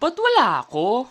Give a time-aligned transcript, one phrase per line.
[0.00, 1.04] Ba't wala ako?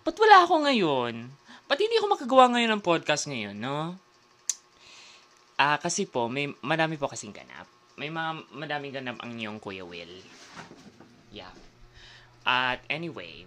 [0.00, 1.28] Ba't wala ako ngayon?
[1.68, 3.92] Ba't hindi ako makagawa ngayon ng podcast ngayon, no?
[5.60, 7.68] Ah, kasi po, may madami po kasing ganap.
[8.00, 10.24] May mga madaming ganap ang iyong Kuya Will.
[11.28, 11.52] Yeah.
[12.48, 13.44] At anyway,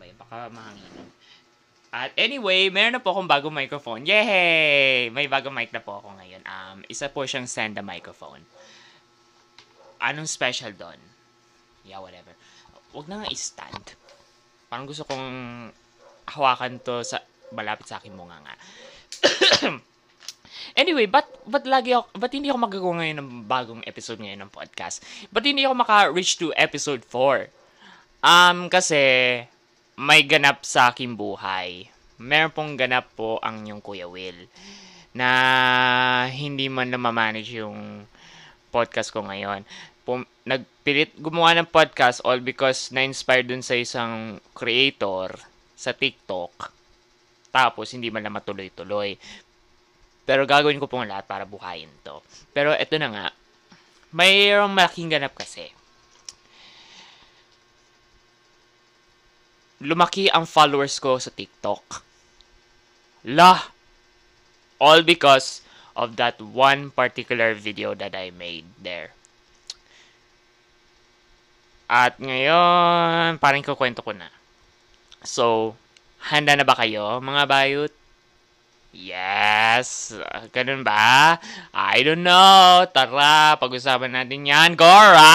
[0.00, 1.12] bay, baka mahangin.
[1.92, 4.08] At anyway, meron na po akong bagong microphone.
[4.08, 5.12] Yay!
[5.12, 6.40] May bagong mic na po ako ngayon.
[6.48, 8.40] Um, isa po siyang send a microphone.
[10.00, 10.96] Anong special doon?
[11.84, 12.32] Yeah, whatever.
[12.92, 13.96] Huwag na nga i-stand.
[14.68, 15.26] Parang gusto kong
[16.32, 17.20] hawakan to sa
[17.52, 18.54] malapit sa aking bunga nga.
[20.80, 24.52] anyway, but but lagi ako, but hindi ako magagawa ngayon ng bagong episode ngayon ng
[24.52, 25.04] podcast?
[25.28, 27.52] But hindi ako maka-reach to episode 4?
[28.22, 29.00] Um, kasi
[29.98, 31.90] may ganap sa aking buhay.
[32.22, 34.48] Meron pong ganap po ang yung Kuya Will
[35.12, 35.28] na
[36.32, 38.08] hindi man na manage yung
[38.72, 39.68] podcast ko ngayon.
[40.02, 45.30] Pum- nagpilit gumawa ng podcast all because na-inspired dun sa isang creator
[45.78, 46.74] sa TikTok.
[47.54, 49.14] Tapos, hindi man na matuloy-tuloy.
[50.22, 52.22] Pero gagawin ko pong lahat para buhayin to.
[52.54, 53.26] Pero ito na nga,
[54.14, 55.68] mayroong malaking ganap kasi.
[59.82, 62.06] Lumaki ang followers ko sa TikTok.
[63.26, 63.58] La!
[64.82, 65.62] All because
[65.94, 69.14] of that one particular video that I made there.
[71.90, 74.28] At ngayon, parang kukwento ko na.
[75.22, 75.78] So,
[76.18, 77.92] handa na ba kayo, mga bayot?
[78.92, 80.12] Yes!
[80.52, 81.40] Ganun ba?
[81.72, 82.84] I don't know.
[82.92, 84.76] Tara, pag-usapan natin yan.
[84.76, 85.32] Gora!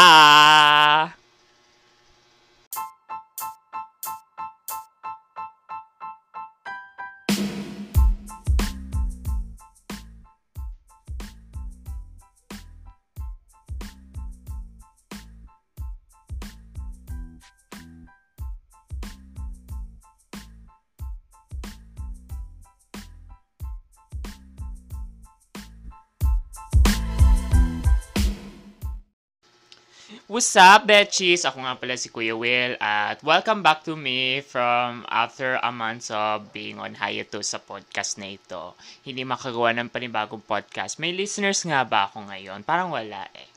[30.38, 31.50] What's up, Betchies?
[31.50, 36.14] Ako nga pala si Kuya Will at welcome back to me from after a month
[36.14, 38.78] of being on hiatus sa podcast na ito.
[39.02, 41.02] Hindi makagawa ng panibagong podcast.
[41.02, 42.62] May listeners nga ba ako ngayon?
[42.62, 43.50] Parang wala eh.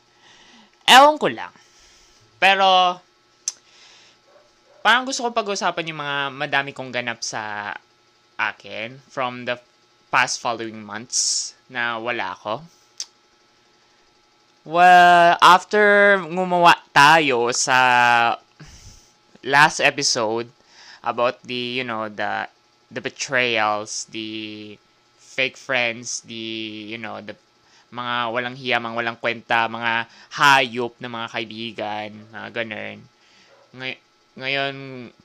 [0.89, 1.53] Ewan ko lang.
[2.41, 2.97] Pero,
[4.81, 7.77] parang gusto ko pag-usapan yung mga madami kong ganap sa
[8.41, 9.53] akin from the
[10.09, 12.80] past following months na wala ako.
[14.61, 17.77] Well, after gumawa tayo sa
[19.41, 20.53] last episode
[21.01, 22.45] about the, you know, the
[22.93, 24.77] the betrayals, the
[25.17, 27.33] fake friends, the, you know, the
[27.89, 30.05] mga walang hiya, mga walang kwenta, mga
[30.37, 32.97] hayop na mga kaibigan, mga ganun.
[33.73, 34.01] Ngay-
[34.37, 34.75] ngayon,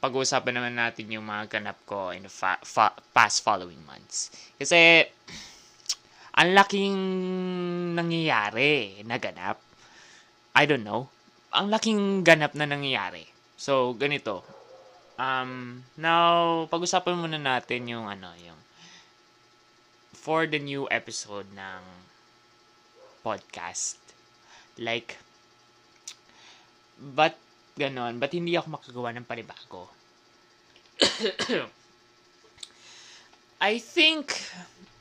[0.01, 4.33] pag-uusapan naman natin yung mga ganap ko in the fa- fa- past following months.
[4.59, 5.07] Kasi,
[6.37, 6.97] ang laking
[7.97, 9.57] nangyayari na ganap.
[10.53, 11.09] I don't know.
[11.57, 13.25] Ang laking ganap na nangyayari.
[13.57, 14.45] So, ganito.
[15.17, 18.61] Um, now, pag-usapan muna natin yung ano, yung
[20.13, 21.83] for the new episode ng
[23.25, 23.97] podcast.
[24.77, 25.17] Like,
[27.01, 27.41] but,
[27.81, 29.89] ganon, but hindi ako makagawa ng panibago?
[33.57, 34.37] I think,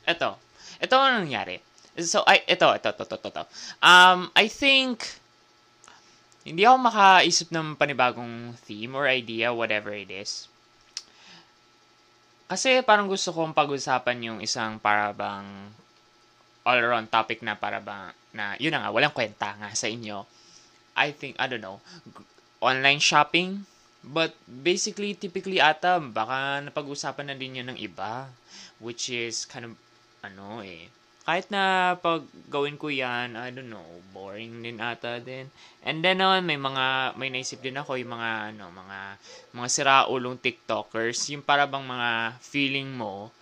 [0.08, 0.40] eto,
[0.80, 1.58] ito ang nangyari.
[1.96, 3.44] So, I, ito, ito, ito, ito, ito.
[3.80, 5.04] Um, I think,
[6.44, 10.46] hindi ako makaisip ng panibagong theme or idea, whatever it is.
[12.46, 15.72] Kasi parang gusto kong pag-usapan yung isang parabang
[16.62, 20.22] all-around topic na parabang, na, yun na nga, walang kwenta nga sa inyo.
[20.94, 21.80] I think, I don't know,
[22.60, 23.66] online shopping,
[24.06, 28.30] But basically, typically ata, baka napag-usapan na din yun ng iba.
[28.78, 29.74] Which is kind of
[30.24, 30.88] ano eh,
[31.26, 33.82] kahit na pag gawin ko yan, I don't know,
[34.14, 35.50] boring din ata din.
[35.82, 38.98] And then naman, may mga, may naisip din ako yung mga, ano, mga,
[39.50, 43.34] mga siraulong TikTokers, yung para bang mga feeling mo,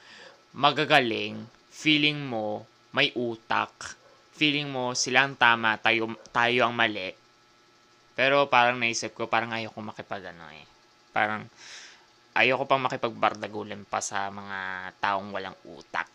[0.57, 2.65] magagaling, feeling mo,
[2.97, 4.01] may utak,
[4.33, 7.13] feeling mo silang tama, tayo, tayo ang mali.
[8.17, 10.65] Pero parang naisip ko, parang ayoko makipag ano eh.
[11.13, 11.45] Parang,
[12.33, 16.09] ayoko pang makipagbardagulan pa sa mga taong walang utak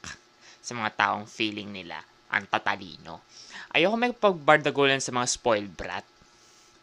[0.60, 3.26] sa mga taong feeling nila ang tatalino.
[3.74, 6.06] Ayoko makipagbardagulan sa mga spoiled brat.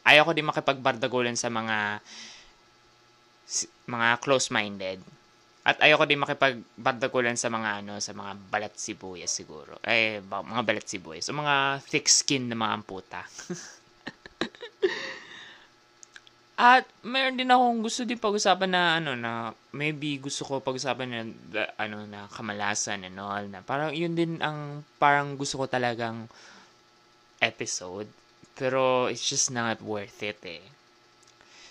[0.06, 2.02] Ayoko din makipagbardagulan sa mga
[3.86, 4.98] mga close-minded.
[5.66, 9.82] At ayoko din makipagbardagulan sa mga ano, sa mga balat sibuyas siguro.
[9.82, 11.26] Eh, mga balat sibuyas.
[11.30, 13.22] O mga thick skin na mga amputa.
[16.56, 21.20] At meron din akong gusto din pag-usapan na ano na maybe gusto ko pag-usapan na
[21.76, 26.32] ano na kamalasan and all na parang yun din ang parang gusto ko talagang
[27.44, 28.08] episode
[28.56, 30.64] pero it's just not worth it eh.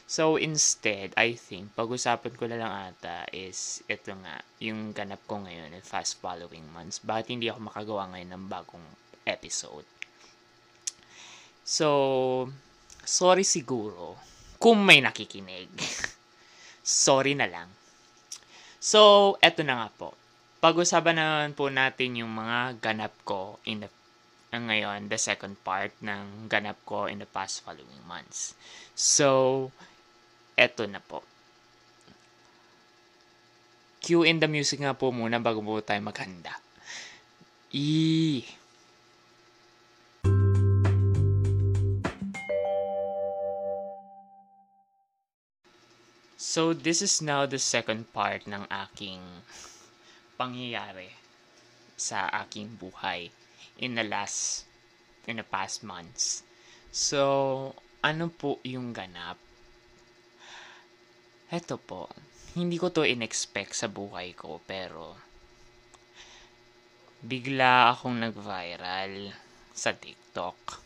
[0.05, 5.41] So instead, I think pag-usapan ko na lang ata is ito nga, yung ganap ko
[5.41, 7.01] ngayon in fast following months.
[7.01, 8.85] Bakit hindi ako makagawa ngayon ng bagong
[9.25, 9.89] episode?
[11.65, 11.89] So,
[13.01, 15.69] sorry siguro kung may nakikinig.
[16.85, 17.65] sorry na lang.
[18.77, 20.13] So, eto na nga po.
[20.61, 23.89] Pag-usapan naman po natin yung mga ganap ko in the
[24.53, 28.53] uh, ngayon, the second part ng ganap ko in the past following months.
[28.93, 29.73] So,
[30.53, 31.25] eto na po.
[34.05, 36.53] Cue in the music nga po muna bago po tayo maghanda.
[37.73, 38.45] E.
[46.45, 49.17] So, this is now the second part ng aking
[50.37, 51.09] pangyayari
[51.97, 53.33] sa aking buhay
[53.81, 54.69] in the last,
[55.25, 56.45] in the past months.
[56.93, 57.73] So,
[58.05, 59.41] ano po yung ganap?
[61.49, 62.13] Heto po,
[62.53, 65.17] hindi ko to in-expect sa buhay ko, pero
[67.25, 69.33] bigla akong nag-viral
[69.73, 70.77] sa TikTok.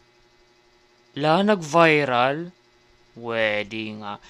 [1.20, 2.56] La, nag-viral?
[3.20, 4.24] Wedding nga.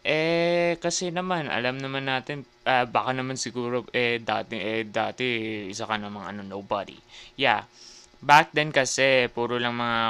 [0.00, 5.24] Eh, kasi naman, alam naman natin, uh, baka naman siguro, eh, dati, eh, dati,
[5.68, 6.96] isa ka namang, ano, nobody.
[7.36, 7.68] Yeah.
[8.24, 10.00] Back then kasi, puro lang mga,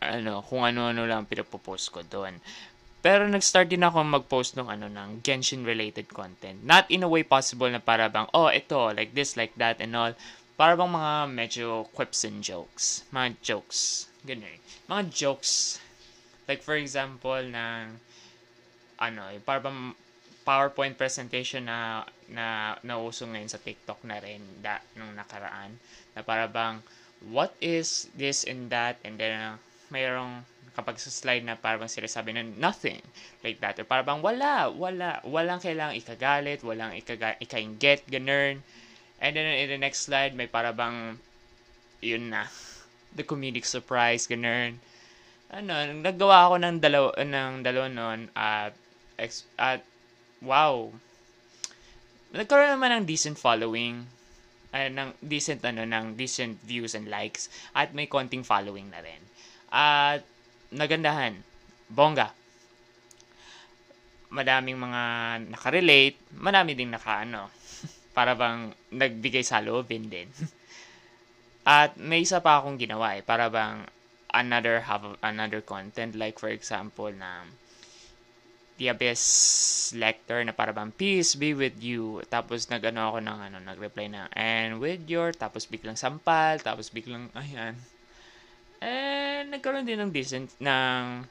[0.00, 2.38] ano, kung ano-ano lang pinapopost ko doon.
[3.00, 6.60] Pero nag-start din ako mag-post ng ano ng Genshin-related content.
[6.60, 9.96] Not in a way possible na para bang, oh, ito, like this, like that, and
[9.96, 10.12] all.
[10.60, 13.08] Para bang mga medyo quips and jokes.
[13.08, 14.12] Mga jokes.
[14.28, 14.60] Ganun.
[14.92, 15.80] Mga jokes.
[16.44, 17.88] Like, for example, na
[19.00, 19.96] ano, yung parang
[20.44, 25.76] PowerPoint presentation na na nauso ngayon sa TikTok na rin da, nung nakaraan.
[26.16, 26.80] Na para bang
[27.28, 28.96] what is this and that?
[29.04, 29.56] And then uh,
[29.92, 33.02] mayroong kapag sa slide na parang sila sabi na nothing
[33.44, 33.76] like that.
[33.78, 38.64] Or parang wala wala walang kailangang ikagalit walang ikaga, ikainggit ganun.
[39.20, 40.72] And then in the next slide may para
[42.00, 42.48] yun na
[43.16, 44.80] the comedic surprise ganun.
[45.52, 48.70] Ano naggawa ako ng dalawa ng dalawa noon uh,
[49.20, 49.84] ex- at
[50.40, 50.88] wow.
[52.32, 54.08] Nagkaroon naman ng decent following.
[54.70, 59.22] Ay, ng decent ano, ng decent views and likes at may konting following na rin.
[59.68, 60.24] At
[60.72, 61.36] nagandahan.
[61.90, 62.30] Bongga.
[64.30, 65.02] Madaming mga
[65.50, 67.50] nakarelate, madami ding naka ano,
[68.16, 70.30] para bang nagbigay sa loobin din.
[71.66, 73.84] At may isa pa akong ginawa eh, para bang
[74.30, 77.42] another have another content like for example na
[78.80, 82.24] the Abyss Lector na para bang peace be with you.
[82.32, 87.28] Tapos nagano ako ng ano, nag-reply na and with your tapos biglang sampal, tapos biglang
[87.36, 87.76] ayan.
[88.80, 91.28] And nagkaroon din ng decent ng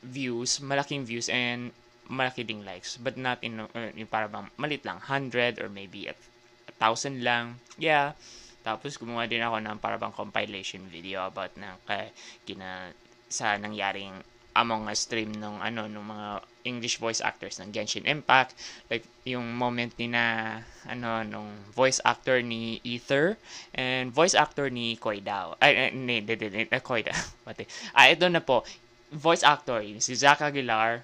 [0.00, 1.68] views, malaking views and
[2.08, 6.08] malaki ding likes, but not in uh, yung para bang malit lang, 100 or maybe
[6.08, 6.16] a,
[6.64, 7.60] a thousand lang.
[7.76, 8.16] Yeah.
[8.64, 12.08] Tapos gumawa din ako ng para bang compilation video about na kay
[12.48, 12.96] kina
[13.28, 14.16] sa nangyaring
[14.56, 16.28] among a stream ng ano ng mga
[16.68, 18.52] English voice actors ng Genshin Impact.
[18.92, 20.58] Like yung moment ni na
[20.88, 23.36] ano nung voice actor ni Ether
[23.76, 27.64] and voice actor ni Koi Dao ay ni de de de Koi Dao pati.
[27.92, 28.64] Ah ito na po.
[29.08, 31.00] Voice actor si Zach Aguilar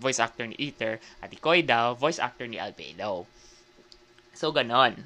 [0.00, 3.28] voice actor ni Ether at ni Koi Dao voice actor ni Albedo.
[4.32, 5.04] So ganon.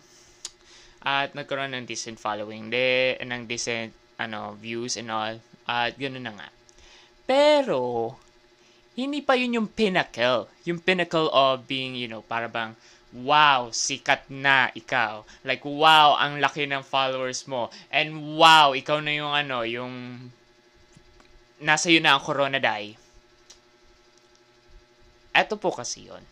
[1.04, 5.36] At nagkaroon ng decent following de ng decent ano views and all.
[5.64, 6.48] At ganoon na nga
[7.24, 8.14] pero,
[8.94, 10.46] hindi pa yun yung pinnacle.
[10.68, 12.76] Yung pinnacle of being, you know, para bang,
[13.14, 15.22] wow, sikat na ikaw.
[15.46, 17.70] Like, wow, ang laki ng followers mo.
[17.88, 19.92] And wow, ikaw na yung ano, yung
[21.62, 22.98] nasa yun na ang corona dai.
[25.34, 26.22] Eto po kasi yun.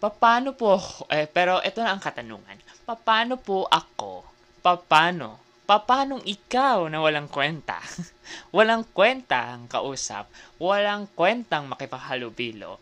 [0.00, 0.76] Paano po,
[1.08, 2.60] eh, pero ito na ang katanungan.
[2.84, 4.24] Paano po ako,
[4.60, 7.80] paano papanong ikaw na walang kwenta?
[8.56, 10.28] walang kwenta ang kausap,
[10.60, 12.80] walang kwentang makipahalubilo.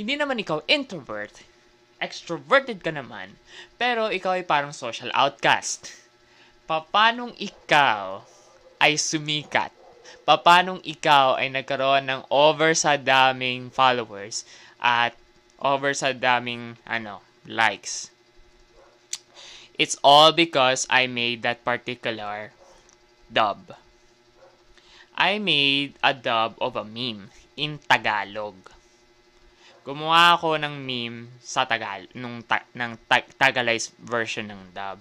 [0.00, 1.44] Hindi naman ikaw introvert,
[2.00, 3.36] extroverted ka naman,
[3.76, 5.92] pero ikaw ay parang social outcast.
[6.64, 8.24] Papanong ikaw
[8.80, 9.68] ay sumikat?
[10.24, 14.48] Papanong ikaw ay nagkaroon ng over sa daming followers
[14.80, 15.12] at
[15.60, 18.08] over sa daming ano, likes?
[19.80, 22.52] It's all because I made that particular
[23.32, 23.72] dub.
[25.16, 28.60] I made a dub of a meme in Tagalog.
[29.80, 35.00] gumawa ako ng meme sa Tagal, nung ta- ng ta- Tagalized version ng dub.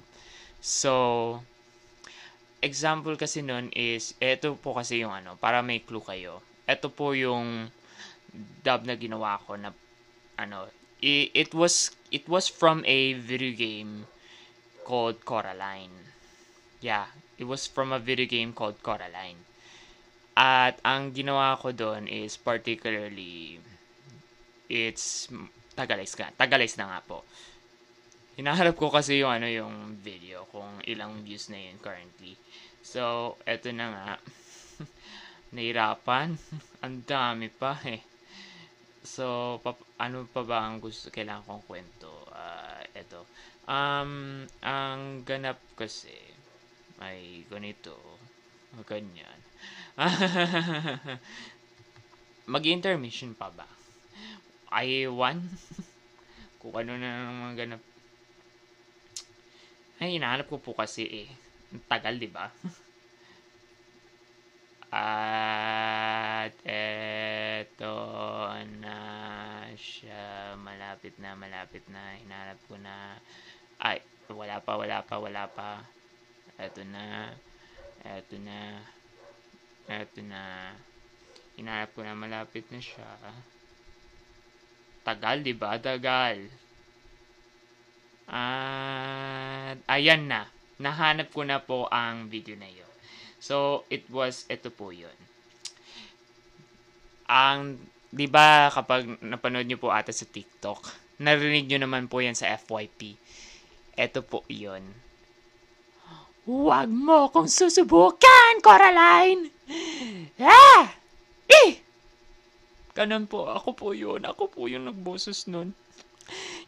[0.64, 1.44] So,
[2.64, 6.40] example kasi nun is, eto po kasi yung ano, para may clue kayo.
[6.64, 7.68] Ito po yung
[8.64, 9.76] dub na ginawa ko na,
[10.40, 10.72] ano,
[11.04, 14.08] it, it was, it was from a video game
[14.90, 16.10] called Coraline.
[16.82, 17.06] Yeah,
[17.38, 19.46] it was from a video game called Coraline.
[20.34, 23.62] At ang ginawa ko doon is particularly
[24.66, 25.30] it's
[25.78, 26.34] Tagalays nga.
[26.34, 27.22] Tagalays na nga po.
[28.34, 32.34] Hinaharap ko kasi yung ano yung video kung ilang views na yun currently.
[32.82, 34.10] So, eto na nga.
[35.56, 36.34] Nahirapan.
[36.84, 38.02] ang dami pa eh.
[39.04, 42.12] So, pa, ano pa ba ang gusto kailangan kong kwento?
[42.32, 43.28] Uh, eto.
[43.70, 46.18] Um, ang ganap kasi
[46.98, 47.94] ay ganito.
[48.90, 49.40] Ganyan.
[52.50, 53.70] Mag-intermission pa ba?
[54.74, 55.46] Ay, one?
[56.58, 57.82] Kung ano na mga ganap.
[60.02, 61.30] Ay, hinahanap ko po kasi eh.
[61.70, 62.50] Ang tagal, di ba?
[64.90, 67.94] At eto
[68.82, 68.98] na
[69.78, 70.58] siya.
[70.58, 72.18] Malapit na, malapit na.
[72.18, 73.22] Hinahanap ko na.
[73.80, 75.84] Ay, wala pa, wala pa, wala pa.
[76.60, 77.32] Eto na.
[78.04, 78.84] Eto na.
[79.88, 80.76] Eto na.
[81.56, 83.08] Hinahanap ko na malapit na siya.
[85.08, 85.80] Tagal, di ba?
[85.80, 86.44] Tagal.
[88.28, 90.52] At, ayan na.
[90.80, 92.88] Nahanap ko na po ang video na yun.
[93.40, 95.16] So, it was, ito po yun.
[97.32, 97.80] Ang,
[98.12, 100.88] di ba kapag napanood nyo po ata sa TikTok,
[101.20, 103.16] narinig nyo naman po yan sa FYP.
[104.00, 104.80] Ito po yun.
[106.48, 109.52] Huwag mo kong susubukan, Coraline!
[110.40, 110.96] Ah!
[111.52, 111.84] Eh!
[112.96, 113.52] Ganun po.
[113.52, 114.24] Ako po yun.
[114.24, 115.76] Ako po yung nagboses nun.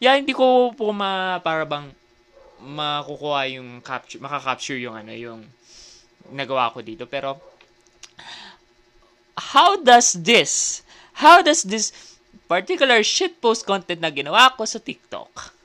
[0.04, 1.88] Yeah, hindi ko po ma, para bang
[2.62, 5.42] makukuha yung capture, makaka-capture yung ano, yung
[6.36, 7.08] nagawa ko dito.
[7.08, 7.40] Pero,
[9.56, 10.84] how does this,
[11.16, 11.96] how does this
[12.46, 15.61] particular shitpost content na ginawa ko sa TikTok,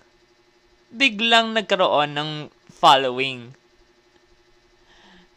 [0.92, 2.30] biglang nagkaroon ng
[2.70, 3.54] following?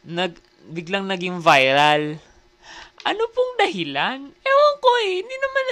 [0.06, 0.38] Nag,
[0.70, 2.20] biglang naging viral
[3.08, 4.20] ano pong dahilan?
[4.28, 5.14] Ewan ko eh.
[5.24, 5.66] Hindi naman...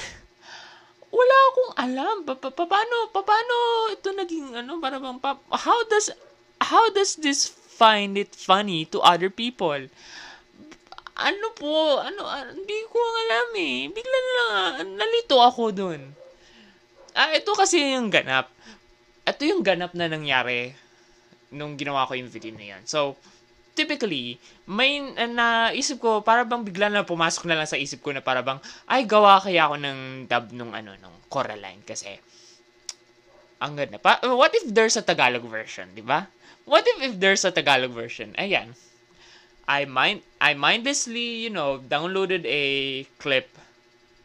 [1.08, 2.16] Wala akong alam.
[2.24, 3.56] Pa, pa, pa, paano, pa, paano
[3.92, 6.12] ito naging ano, para bang, pa, how does,
[6.60, 9.80] how does this find it funny to other people?
[11.18, 13.78] Ano po, ano, ah, hindi ko alam eh.
[13.90, 16.02] Bigla na lang, nalito ako dun.
[17.18, 18.52] Ah, ito kasi yung ganap.
[19.28, 20.72] Ito yung ganap na nangyari
[21.52, 22.84] nung ginawa ko yung video na yan.
[22.88, 23.20] So,
[23.76, 28.16] typically, may uh, naisip ko, para bang bigla na pumasok na lang sa isip ko
[28.16, 28.58] na para bang,
[28.88, 30.00] ay, gawa kaya ako ng
[30.32, 32.16] dub nung ano, nung Coraline kasi,
[33.60, 34.22] ang ganda pa.
[34.24, 36.30] What if there's a Tagalog version, di ba?
[36.64, 38.32] What if if there's a Tagalog version?
[38.40, 38.76] Ayan.
[39.68, 43.52] I mind I mindlessly, you know, downloaded a clip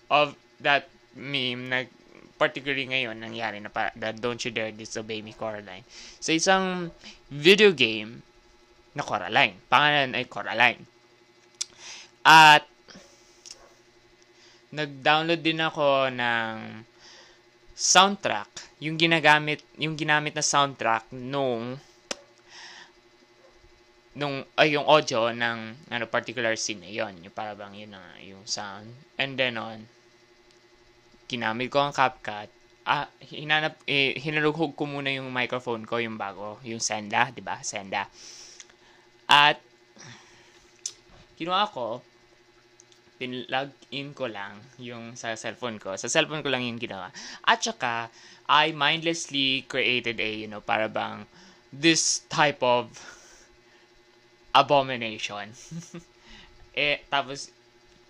[0.07, 0.87] of that
[1.19, 1.91] meme na
[2.43, 5.87] particularly ngayon nangyari na pa, that Don't You Dare Disobey Me Coraline.
[6.19, 6.91] Sa isang
[7.31, 8.19] video game
[8.99, 9.63] na Coraline.
[9.71, 10.83] Pangalan ay Coraline.
[12.27, 12.67] At
[14.75, 16.83] nag-download din ako ng
[17.79, 21.79] soundtrack, yung ginagamit, yung ginamit na soundtrack nung
[24.13, 28.45] nung ay yung audio ng ano particular scene yon yung para bang yun na yung
[28.45, 28.85] sound
[29.17, 29.89] and then on
[31.33, 36.61] ginamit ko ang CapCut ah hinanap eh, hinalughog ko muna yung microphone ko yung bago
[36.67, 38.05] yung Senda di ba Senda
[39.33, 39.57] at,
[41.41, 42.05] ginawa ko,
[43.17, 45.97] pinlog in ko lang yung sa cellphone ko.
[45.97, 47.09] Sa cellphone ko lang yung ginawa.
[47.49, 48.13] At saka,
[48.45, 51.25] I mindlessly created a, you know, para bang
[51.73, 52.93] this type of
[54.53, 55.57] abomination.
[56.77, 57.49] eh, tapos,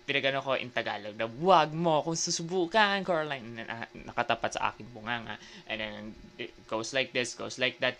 [0.03, 5.39] pinagano ko in Tagalog na wag mo kung susubukan, Caroline, na, nakatapat sa akin bunganga.
[5.67, 5.93] And then,
[6.37, 7.95] it goes like this, goes like that.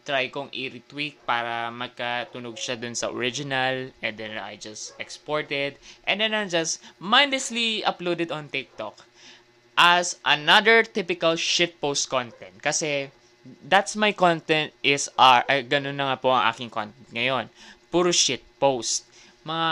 [0.00, 3.92] Try kong i-retweak para magkatunog siya dun sa original.
[4.00, 5.76] And then I just exported
[6.08, 9.04] and then I just mindlessly uploaded on TikTok
[9.76, 12.64] as another typical shitpost content.
[12.64, 13.12] Kasi
[13.68, 17.52] that's my content is uh, uh, ganun na nga po ang aking content ngayon.
[17.92, 19.04] Puro shitpost
[19.44, 19.68] mga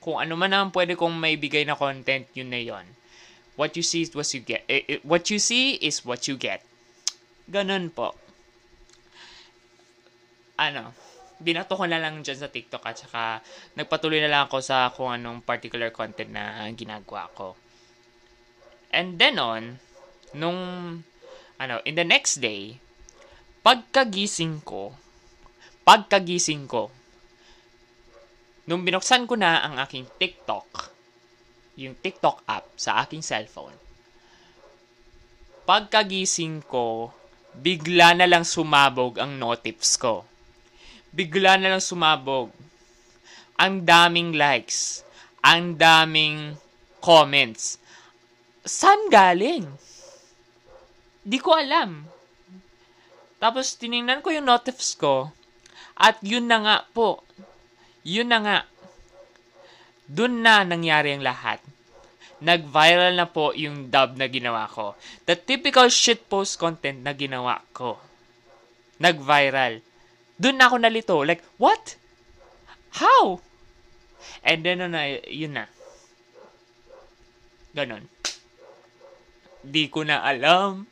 [0.00, 2.86] kung ano man ang pwede kong maibigay na content yun na yon
[3.60, 4.64] what you see is what you get.
[4.64, 6.64] Eh, eh, what you see is what you get.
[7.44, 8.16] Ganun po.
[10.56, 10.96] Ano,
[11.36, 13.44] binato ko na lang dyan sa TikTok at saka
[13.76, 17.52] nagpatuloy na lang ako sa kung anong particular content na ginagawa ko.
[18.88, 19.76] And then on,
[20.32, 20.60] nung,
[21.60, 22.80] ano, in the next day,
[23.60, 24.96] pagkagising ko,
[25.84, 26.88] pagkagising ko,
[28.70, 30.94] nung binuksan ko na ang aking TikTok,
[31.74, 33.74] yung TikTok app sa aking cellphone,
[35.66, 37.10] pagkagising ko,
[37.50, 40.22] bigla na lang sumabog ang notifs ko.
[41.10, 42.54] Bigla na lang sumabog.
[43.58, 45.02] Ang daming likes.
[45.42, 46.54] Ang daming
[47.02, 47.82] comments.
[48.62, 49.66] San galing?
[51.26, 52.06] Di ko alam.
[53.42, 55.34] Tapos tiningnan ko yung notifs ko.
[55.98, 57.26] At yun na nga po.
[58.04, 58.58] Yun na nga.
[60.10, 61.62] Doon na nangyari ang lahat
[62.40, 64.96] nag-viral na po yung dub na ginawa ko.
[65.28, 68.00] The typical shitpost content na ginawa ko.
[68.96, 69.84] Nag-viral.
[70.40, 71.16] Doon na ako nalito.
[71.20, 72.00] Like, what?
[72.96, 73.44] How?
[74.40, 75.68] And then, na, yun na.
[77.76, 78.08] Ganon.
[79.60, 80.88] Di ko na alam.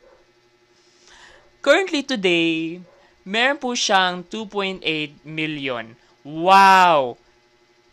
[1.65, 2.77] Currently today,
[3.25, 4.85] meron po siyang 2.8
[5.25, 5.97] million.
[6.29, 7.17] Wow!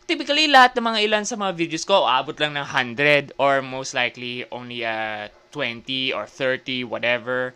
[0.07, 3.91] typically, lahat ng mga ilan sa mga videos ko, abot lang ng 100 or most
[3.91, 7.53] likely only uh, 20 or 30, whatever.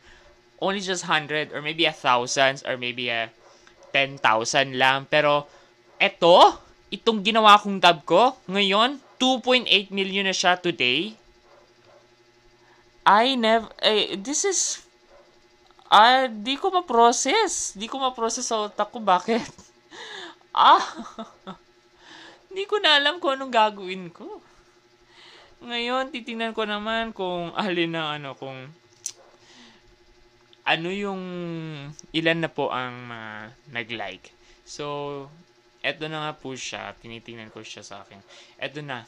[0.60, 3.32] Only just 100 or maybe a thousands or maybe a
[3.96, 4.20] 10,000
[4.78, 5.08] lang.
[5.10, 5.48] Pero,
[5.98, 6.60] eto,
[6.92, 11.16] itong ginawa kong tab ko, ngayon, 2.8 million na siya today.
[13.02, 14.86] I never, eh, this is,
[15.90, 17.74] ah, uh, di ko ma-process.
[17.74, 19.02] Di ko ma-process sa utak ko.
[19.02, 19.71] Bakit?
[20.56, 20.82] Ah,
[22.52, 24.44] Hindi ko na alam kung anong gagawin ko.
[25.64, 28.68] Ngayon, titingnan ko naman kung alin na ano, kung
[30.68, 31.24] ano yung
[32.12, 34.36] ilan na po ang uh, nag-like.
[34.68, 35.32] So,
[35.80, 36.92] eto na nga po siya.
[37.00, 38.20] Tinitingnan ko siya sa akin.
[38.60, 39.08] Eto na.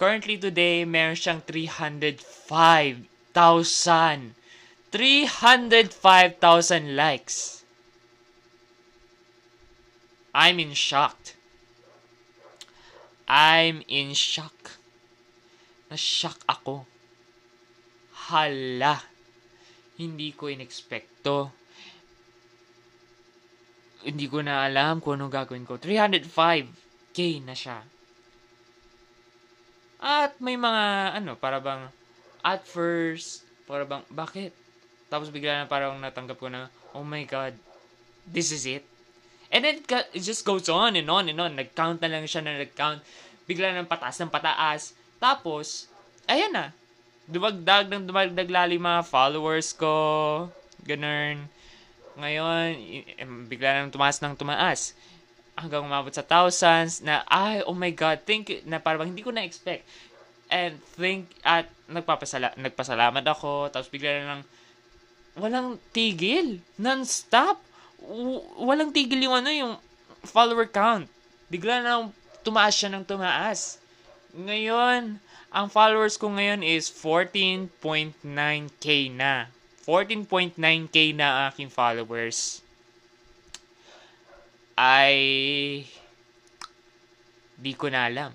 [0.00, 2.96] Currently today, meron siyang 305,000.
[4.88, 7.61] 305,000 likes.
[10.32, 11.36] I'm in shocked.
[13.28, 14.80] I'm in shock.
[15.92, 16.88] Na-shock ako.
[18.32, 18.96] Hala.
[20.00, 21.52] Hindi ko inexpecto.
[24.02, 25.76] Hindi ko na alam kung anong gagawin ko.
[25.76, 27.84] 305k na siya.
[30.02, 31.86] At may mga, ano, para bang,
[32.42, 34.50] at first, para bang, bakit?
[35.06, 36.66] Tapos bigla na parang natanggap ko na,
[36.96, 37.54] oh my God,
[38.26, 38.91] this is it.
[39.52, 39.84] And then,
[40.16, 41.52] it just goes on and on and on.
[41.52, 43.04] Nag-count na lang siya na nag-count.
[43.44, 44.96] Bigla ng pataas ng pataas.
[45.20, 45.92] Tapos,
[46.24, 46.72] ayan na.
[47.28, 49.92] Dumagdag ng dumagdag lali mga followers ko.
[50.88, 51.44] Ganun.
[52.16, 52.68] Ngayon,
[53.52, 54.96] bigla nang tumaas ng tumaas.
[55.52, 59.84] Hanggang umabot sa thousands na, ay, oh my God, think, na parang hindi ko na-expect.
[60.48, 63.68] And think, at nagpapasala, nagpasalamat ako.
[63.68, 64.42] Tapos bigla na lang,
[65.36, 66.64] walang tigil.
[66.80, 67.71] Non-stop
[68.58, 69.74] walang tigil yung ano, yung
[70.26, 71.06] follower count.
[71.50, 72.10] Bigla na
[72.42, 73.78] tumaas siya ng tumaas.
[74.32, 75.20] Ngayon,
[75.52, 79.52] ang followers ko ngayon is 14.9k na.
[79.84, 82.62] 14.9k na aking followers.
[84.72, 85.18] Ay
[87.60, 88.32] di ko na alam.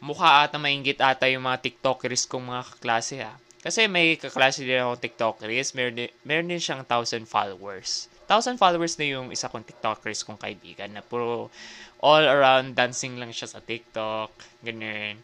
[0.00, 3.34] Mukha ata maingit ata yung mga TikTokers kong mga kaklase ha.
[3.66, 8.06] Kasi may kaklase din ako TikTokers, meron din, meron din siyang 1,000 followers.
[8.30, 11.50] 1,000 followers na yung isa kong TikTokers kong kaibigan na puro
[11.98, 14.30] all around dancing lang siya sa TikTok,
[14.62, 15.18] ganyan.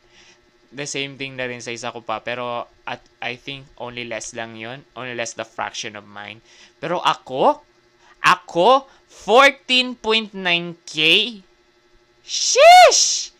[0.74, 4.34] The same thing na rin sa isa ko pa, pero at I think only less
[4.34, 6.42] lang yon only less the fraction of mine.
[6.82, 7.62] Pero ako,
[8.26, 10.94] ako, 14.9k?
[12.26, 13.30] Sheesh!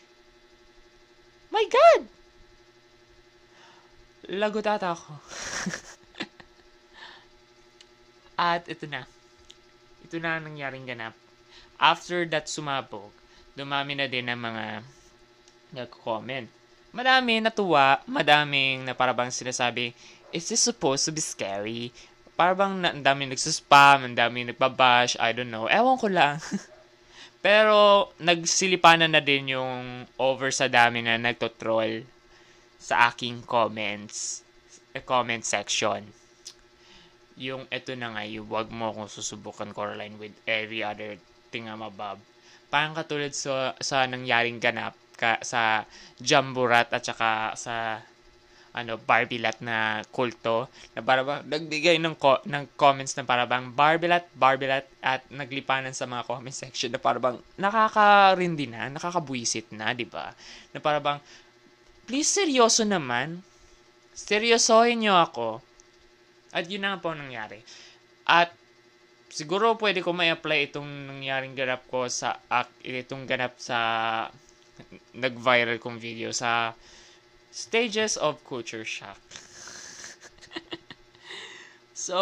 [1.51, 2.22] My God!
[4.31, 5.19] Lagot ata ako.
[8.39, 9.03] At ito na.
[10.07, 11.19] Ito na ang nangyaring ganap.
[11.83, 13.11] After that sumabog,
[13.59, 14.87] dumami na din ang mga
[15.75, 16.47] nag-comment.
[16.95, 19.91] Madami natuwa, madaming na parabang sinasabi,
[20.31, 21.91] is this supposed to be scary?
[22.39, 25.67] Parang na, ang daming nagsuspam, ang daming nagbabash, I don't know.
[25.67, 26.39] Ewan ko lang.
[27.45, 32.12] Pero, nagsilipanan na din yung over sa dami na nagtotroll
[32.83, 34.43] sa aking comments,
[34.99, 36.03] uh, comment section.
[37.39, 41.15] Yung eto na nga, yung wag mo akong susubukan Coraline with every other
[41.55, 42.19] thing I'm above.
[42.67, 45.87] Parang katulad sa, sa nangyaring ganap ka, sa
[46.19, 48.03] Jamburat at saka sa
[48.73, 50.65] ano Barbilat na kulto
[50.97, 55.93] na para ba nagbigay ng ko, ng comments na para bang Barbilat Barbilat at naglipanan
[55.93, 60.33] sa mga comment section na para bang nakakarindi na nakakabuisit na di ba
[60.73, 61.21] na para bang
[62.07, 63.43] please seryoso naman.
[64.13, 65.65] seryosohin nyo ako.
[66.53, 67.65] At yun na po nangyari.
[68.29, 68.53] At
[69.33, 72.37] siguro pwede ko may apply itong nangyaring ganap ko sa
[72.85, 73.79] itong ganap sa
[75.17, 76.77] nag-viral kong video sa
[77.49, 79.17] stages of culture shock.
[81.97, 82.17] so,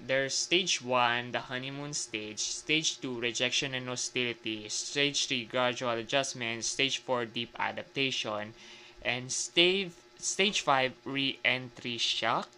[0.00, 6.64] there's stage 1, the honeymoon stage, stage 2, rejection and hostility, stage 3, gradual adjustment,
[6.64, 8.54] stage 4, deep adaptation,
[9.02, 12.48] and stage stage 5, re-entry shock.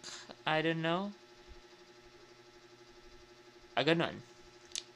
[0.45, 1.13] I don't know.
[3.77, 4.21] Ah, ganun.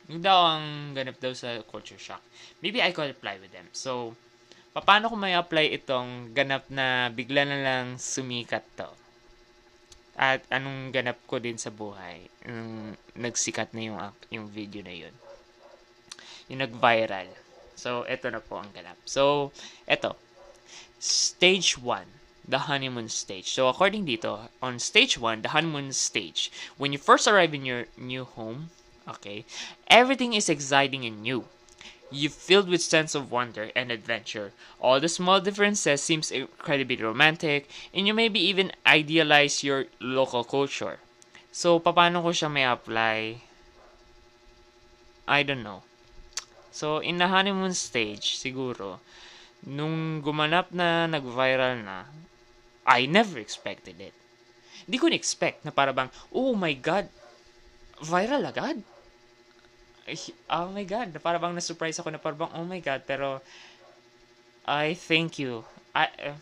[0.10, 2.21] Yung daw ang ganap daw sa culture shock.
[2.62, 3.69] Maybe I could apply with them.
[3.73, 4.13] So,
[4.73, 9.04] paano ko may apply itong ganap na bigla na lang sumikat to?
[10.15, 12.32] At anong ganap ko din sa buhay?
[12.47, 13.99] Yung nagsikat na yung,
[14.32, 15.15] yung video na yun.
[16.47, 17.28] Yung nag-viral.
[17.75, 18.95] So, eto na po ang ganap.
[19.04, 19.51] So,
[19.86, 20.15] eto.
[20.99, 23.49] Stage 1 the honeymoon stage.
[23.49, 27.86] So according dito, on stage 1, the honeymoon stage, when you first arrive in your
[27.97, 28.69] new home,
[29.08, 29.45] okay,
[29.89, 31.45] everything is exciting and new.
[32.15, 34.56] You filled with sense of wonder and adventure.
[34.80, 41.04] All the small differences seems incredibly romantic, and you maybe even idealize your local culture.
[41.51, 43.43] So, paano ko siya may apply?
[45.28, 45.84] I don't know.
[46.71, 49.04] So, in the honeymoon stage, siguro,
[49.67, 52.08] nung gumanap na, nag-viral na,
[52.88, 54.15] I never expected it.
[54.88, 57.12] Hindi ko na-expect na para bang, oh my God,
[57.99, 58.94] viral agad.
[60.45, 63.41] Oh my God, para bang na-surprise ako na para bang, oh my God, pero
[64.65, 65.65] I thank you.
[65.97, 66.37] I, uh,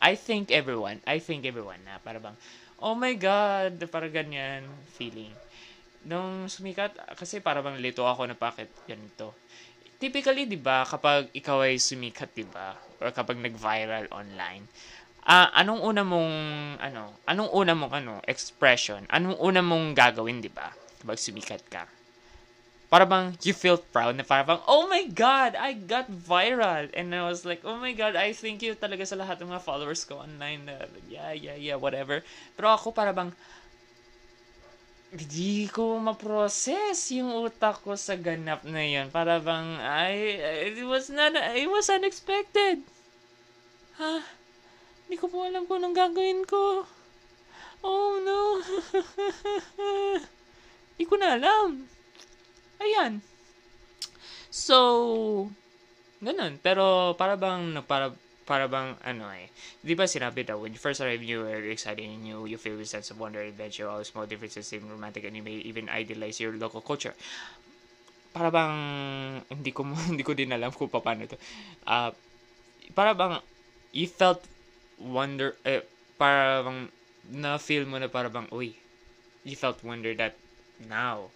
[0.00, 1.04] I thank everyone.
[1.04, 2.32] I thank everyone na para bang,
[2.80, 4.64] oh my God, para ganyan
[4.96, 5.32] feeling.
[6.08, 9.36] Nung sumikat, kasi para bang lito ako na bakit ganito.
[10.00, 14.66] Typically, di ba, kapag ikaw ay sumikat, di ba, or kapag nag-viral online,
[15.28, 16.34] uh, anong una mong
[16.80, 19.04] ano, anong una mong ano, expression?
[19.12, 20.72] Anong una mong gagawin, 'di ba?
[21.02, 21.84] Kapag sumikat ka.
[22.92, 26.92] Para bang you feel proud na para bang, oh my God, I got viral.
[26.92, 29.64] And I was like, oh my God, I thank you talaga sa lahat ng mga
[29.64, 30.68] followers ko online.
[30.68, 30.76] Na,
[31.08, 32.20] yeah, yeah, yeah, whatever.
[32.52, 33.32] Pero ako para bang,
[35.08, 39.08] hindi ko ma-process yung utak ko sa ganap na yun.
[39.08, 40.12] Para bang, I,
[40.76, 42.84] it was not, it was unexpected.
[43.96, 44.20] Ha?
[44.20, 44.22] Huh?
[45.08, 46.84] Hindi ko po alam kung anong gagawin ko.
[47.80, 48.60] Oh no.
[50.92, 51.88] Hindi ko na alam.
[52.82, 53.22] Ayan.
[54.50, 55.48] So,
[56.18, 56.58] ganun.
[56.60, 58.10] Pero para bang, para,
[58.44, 59.48] para bang, ano eh,
[59.86, 62.76] di ba sinabi daw, when you first arrive, you are excited and you, you feel
[62.78, 66.42] a sense of wonder, adventure, all small differences seem romantic, and you may even idealize
[66.42, 67.14] your local culture.
[68.34, 68.74] Para bang,
[69.46, 71.38] hindi ko, hindi ko din alam kung paano to.
[71.86, 72.10] Uh,
[72.98, 73.38] para bang,
[73.94, 74.42] you felt
[74.98, 75.86] wonder, eh,
[76.18, 76.90] parang
[77.30, 78.74] na-feel mo na parang, uy,
[79.46, 80.34] you felt wonder that
[80.90, 81.30] now,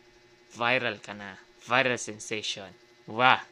[0.57, 1.37] viral ka na.
[1.69, 2.73] Viral sensation.
[3.05, 3.45] Wow.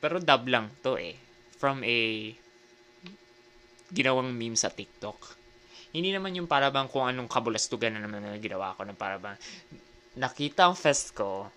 [0.00, 1.14] Pero dub lang to eh.
[1.60, 2.32] From a
[3.92, 5.36] ginawang meme sa TikTok.
[5.92, 9.36] Hindi naman yung parabang kung anong kabulastugan na naman na ginawa ko na parabang
[10.18, 11.48] nakita ang fest ko,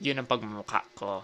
[0.00, 1.20] yun ang pagmumukha ko.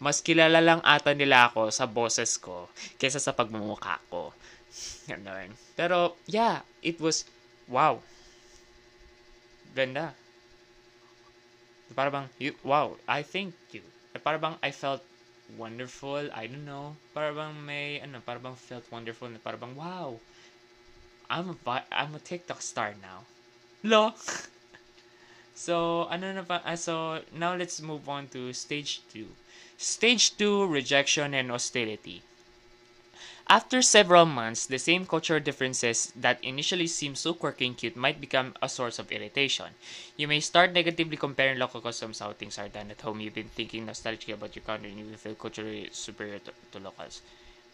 [0.00, 4.32] Mas kilala lang ata nila ako sa boses ko kaysa sa pagmumukha ko.
[5.08, 5.52] Ganon.
[5.76, 7.28] Pero, yeah, it was,
[7.68, 8.00] wow.
[9.76, 10.16] Ganda.
[11.94, 13.82] Para bang, you, wow, I thank you.
[14.22, 15.02] Para bang I felt
[15.56, 16.96] wonderful, I don't know.
[17.14, 20.18] Para bang may, ano, para bang felt wonderful, para bang, wow,
[21.30, 23.24] I'm a, I'm a TikTok star now.
[23.82, 24.12] Lo!
[25.54, 29.26] so, ano na pa, uh, so, now let's move on to stage 2.
[29.78, 32.22] Stage 2, rejection and hostility.
[33.46, 38.20] After several months, the same cultural differences that initially seem so quirky and cute might
[38.20, 39.66] become a source of irritation.
[40.16, 43.20] You may start negatively comparing local customs how things are done at home.
[43.20, 47.20] You've been thinking nostalgically about your country and you feel culturally superior to, to locals.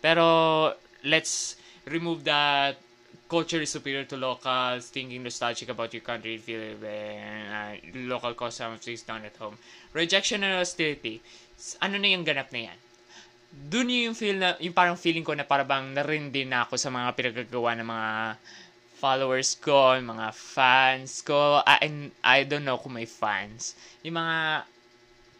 [0.03, 1.55] Pero let's
[1.87, 2.77] remove that
[3.29, 9.03] culture is superior to locals, thinking nostalgic about your country, feel uh, local customs is
[9.03, 9.57] done at home.
[9.93, 11.23] Rejection and hostility
[11.81, 12.79] ano na yung ganap na yan?
[13.51, 17.11] Dun yung feel na, yung parang feeling ko na parang narindi na ako sa mga
[17.19, 18.11] pinagagawa ng mga
[19.01, 23.75] followers ko, mga fans ko, I, and I don't know kung may fans,
[24.07, 24.69] yung mga,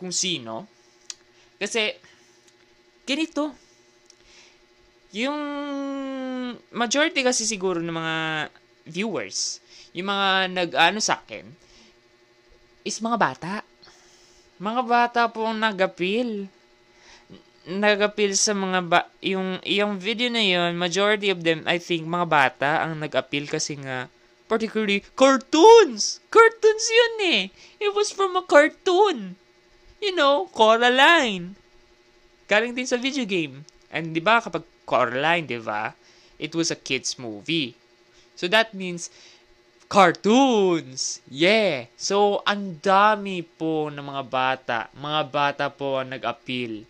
[0.01, 0.65] kung sino.
[1.61, 1.93] Kasi,
[3.05, 3.53] ganito,
[5.13, 5.39] yung
[6.73, 8.17] majority kasi siguro ng mga
[8.89, 9.61] viewers,
[9.93, 11.45] yung mga nag-ano sa akin,
[12.81, 13.53] is mga bata.
[14.57, 16.49] Mga bata po ang nag-appeal
[17.69, 22.25] nag-appeal sa mga ba yung yung video na yon majority of them I think mga
[22.25, 24.09] bata ang nag-appeal kasi nga
[24.49, 26.25] particularly cartoons!
[26.33, 27.41] Cartoons yun eh!
[27.77, 29.37] It was from a cartoon!
[30.01, 31.61] You know Coraline!
[32.49, 33.69] Galing din sa video game.
[33.93, 35.93] And di ba kapag Coraline di ba
[36.41, 37.77] it was a kids movie.
[38.41, 39.13] So that means
[39.93, 41.21] cartoons!
[41.29, 41.93] Yeah!
[42.01, 46.89] So ang dami po ng mga bata mga bata po ang nag-appeal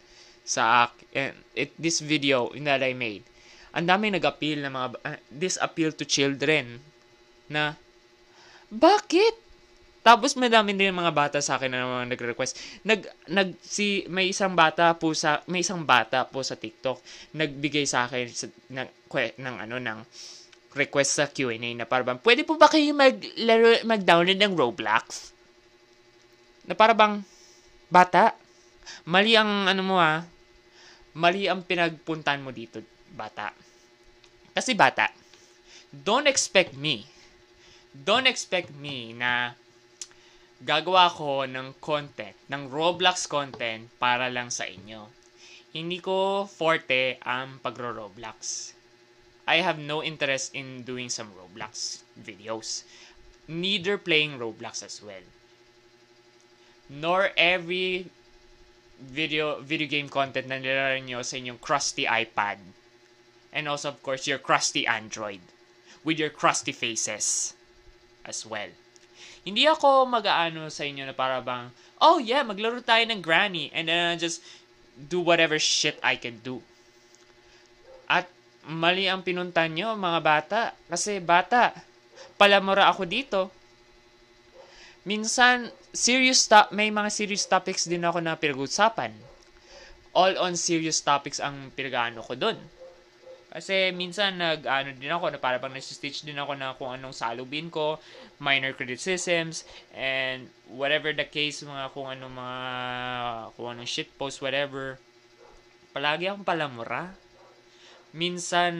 [0.50, 3.22] sa and it this video that I made
[3.70, 6.82] ang dami nag-appeal na mga uh, this appeal to children
[7.46, 7.78] na
[8.66, 9.38] bakit
[10.00, 12.56] tapos madami din mga bata sa akin na mga nagre-request.
[12.88, 17.04] Nag nag si may isang bata po sa may isang bata po sa TikTok
[17.36, 18.88] nagbigay sa akin sa, ng,
[19.36, 19.98] ng ano ng
[20.72, 25.36] request sa Q&A na parang pwede po ba kayo maglaro mag-download ng Roblox?
[26.64, 27.20] Na parang
[27.92, 28.32] bata
[29.04, 30.24] mali ang ano mo ah
[31.14, 32.78] mali ang pinagpuntan mo dito,
[33.14, 33.50] bata.
[34.54, 35.10] Kasi bata,
[35.90, 37.06] don't expect me,
[37.90, 39.54] don't expect me na
[40.60, 45.08] gagawa ko ng content, ng Roblox content para lang sa inyo.
[45.72, 48.74] Hindi ko forte ang pagro-Roblox.
[49.48, 52.84] I have no interest in doing some Roblox videos.
[53.50, 55.22] Neither playing Roblox as well.
[56.90, 58.10] Nor every
[59.00, 62.60] video video game content na nilalaro nyo sa inyong crusty iPad.
[63.50, 65.42] And also, of course, your crusty Android.
[66.04, 67.52] With your crusty faces
[68.24, 68.72] as well.
[69.44, 73.88] Hindi ako mag-aano sa inyo na para bang, oh yeah, maglaro tayo ng granny and
[73.88, 74.40] then uh, just
[74.96, 76.64] do whatever shit I can do.
[78.08, 78.28] At
[78.64, 80.60] mali ang pinuntan nyo, mga bata.
[80.88, 81.72] Kasi bata,
[82.40, 83.52] palamura ako dito
[85.04, 89.10] minsan, serious to- may mga serious topics din ako na pinag-usapan.
[90.14, 92.58] All on serious topics ang pinag-ano ko dun.
[93.50, 97.66] Kasi minsan nag-ano din ako na para bang nasi-stitch din ako na kung anong salubin
[97.66, 97.98] ko,
[98.38, 102.58] minor criticisms, and whatever the case, mga kung anong mga,
[103.58, 105.02] kung anong shit post, whatever.
[105.90, 107.10] Palagi akong palamura.
[108.14, 108.74] Minsan,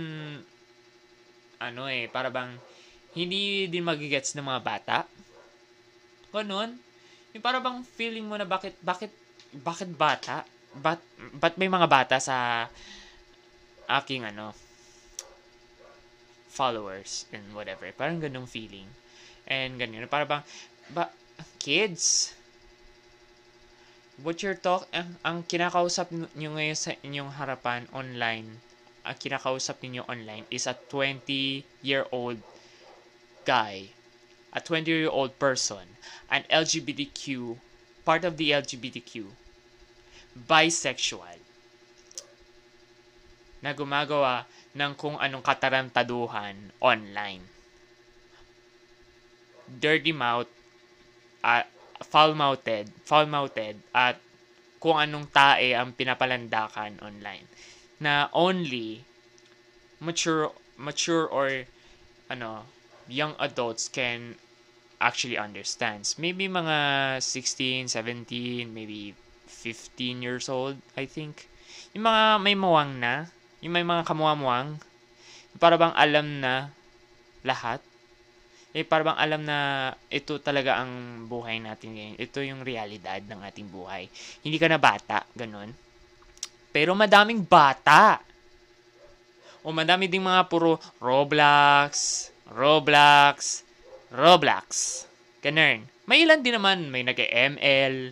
[1.59, 2.55] ano eh, para bang
[3.19, 4.99] hindi din magigets ng mga bata
[6.31, 6.79] Ganon.
[7.31, 9.15] Yung para bang feeling mo na bakit, bakit,
[9.55, 10.43] bakit bata?
[10.75, 11.01] Bat,
[11.39, 12.67] bat may mga bata sa
[13.87, 14.55] aking ano,
[16.51, 17.87] followers and whatever.
[17.95, 18.87] Parang ganong feeling.
[19.47, 20.11] And ganyan.
[20.11, 20.43] Para bang,
[20.91, 21.11] ba,
[21.63, 22.35] kids,
[24.21, 28.59] what you're talk, ang, ang kinakausap nyo ngayon sa inyong harapan online,
[29.07, 32.43] ang kinakausap niyo online is a 20-year-old
[33.49, 33.91] guy
[34.53, 35.97] a 20 year old person,
[36.31, 37.57] an LGBTQ,
[38.05, 39.31] part of the LGBTQ,
[40.35, 41.39] bisexual,
[43.61, 47.45] na gumagawa ng kung anong katarantaduhan online.
[49.71, 50.51] Dirty mouth,
[51.45, 51.63] uh,
[52.03, 54.19] foul-mouthed, foul-mouthed, at
[54.81, 57.47] kung anong tae ang pinapalandakan online.
[58.01, 59.05] Na only
[60.01, 61.69] mature, mature or
[62.33, 62.65] ano,
[63.11, 64.39] young adults can
[65.01, 66.17] actually understands.
[66.21, 69.13] Maybe mga 16, 17, maybe
[69.49, 71.49] 15 years old, I think.
[71.93, 73.27] Yung mga may muwang na,
[73.61, 74.79] yung may mga kamuwamuwang,
[75.59, 76.71] para bang alam na
[77.43, 77.83] lahat.
[78.71, 82.17] Eh, para bang alam na ito talaga ang buhay natin ngayon.
[82.23, 84.07] Ito yung realidad ng ating buhay.
[84.47, 85.75] Hindi ka na bata, ganun.
[86.71, 88.23] Pero madaming bata.
[89.67, 93.63] O madami ding mga puro Roblox, Roblox,
[94.11, 94.67] Roblox.
[95.41, 95.87] Ganun.
[96.11, 98.11] May ilan din naman, may nag-ML.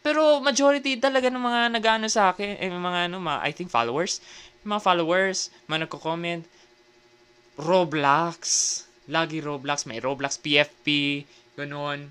[0.00, 4.24] Pero majority talaga ng mga nag-ano sa akin, eh, mga ano, mga, I think followers,
[4.64, 6.42] mga followers, mga nagko-comment,
[7.60, 8.40] Roblox.
[9.06, 11.22] Lagi Roblox, may Roblox PFP,
[11.54, 12.10] ganun.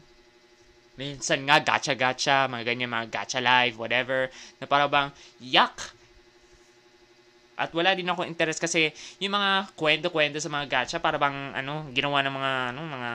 [0.95, 5.11] Minsan nga, gacha-gacha, mga ganyan, mga gacha live, whatever, na para bang,
[5.43, 5.94] yak,
[7.55, 8.91] at wala din ako interest kasi
[9.23, 13.11] yung mga kwento-kwento sa mga gacha para bang ano, ginawa ng mga ano, mga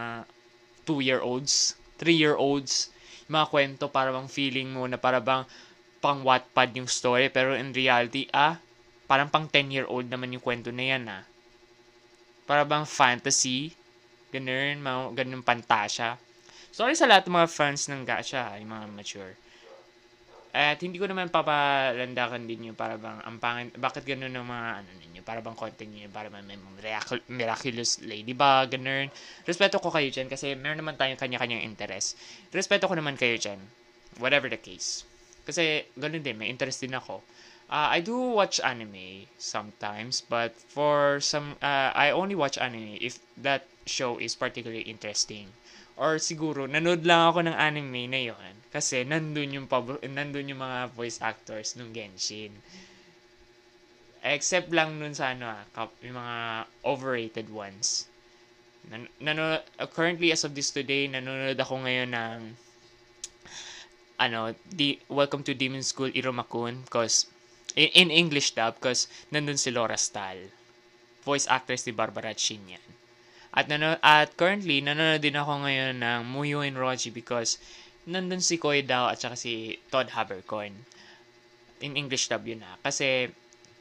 [0.89, 2.89] 2-year-olds, 3-year-olds,
[3.29, 5.45] yung mga kwento para bang feeling mo na para bang
[6.01, 8.57] pang Wattpad yung story, pero in reality, ah,
[9.05, 11.23] parang pang 10-year-old naman yung kwento na yan, ah.
[12.49, 13.77] Para bang fantasy,
[14.33, 16.17] ganun, mga ganun pantasya.
[16.73, 19.35] Sorry sa lahat ng mga fans ng gacha, yung mga mature.
[20.51, 24.69] At hindi ko naman papalandakan din yung para bang ang pangin, bakit ganun ng mga
[24.83, 29.07] ano ninyo, para bang content niyo, para bang may miracle, miraculous ladybug, ganun.
[29.47, 32.19] Respeto ko kayo dyan kasi meron naman tayong kanya-kanyang interest.
[32.51, 33.63] Respeto ko naman kayo dyan,
[34.19, 35.07] whatever the case.
[35.47, 37.23] Kasi ganun din, may interest din ako.
[37.71, 43.23] Uh, I do watch anime sometimes, but for some, uh, I only watch anime if
[43.39, 45.55] that show is particularly interesting.
[46.01, 50.65] Or siguro, nanood lang ako ng anime na yon kasi nandun yung, pab- nandun yung
[50.65, 52.57] mga voice actors ng Genshin.
[54.25, 55.61] Except lang nun sa ano ah,
[56.01, 56.37] yung mga
[56.89, 58.09] overrated ones.
[58.89, 62.39] Nan- nano- uh, currently, as of this today, nanonood ako ngayon ng
[64.17, 67.29] ano, di, Welcome to Demon School Iromakun because
[67.77, 70.49] in, in English dub because nandun si Laura Stahl.
[71.29, 72.85] Voice actress ni Barbara Chin yan.
[73.51, 77.59] At, nano, at currently, nanonood din ako ngayon ng Muyo and Roji because
[78.07, 80.75] nandun si Koy Dao at saka si Todd Habercorn.
[81.83, 82.79] In English dub yun na.
[82.79, 83.27] Kasi,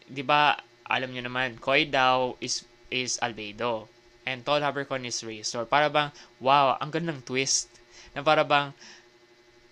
[0.10, 0.58] di ba,
[0.90, 3.86] alam nyo naman, Koy Dao is, is Albedo.
[4.26, 5.70] And Todd Habercorn is Razor.
[5.70, 6.10] Para bang,
[6.42, 7.70] wow, ang gandang twist.
[8.18, 8.74] Na para bang,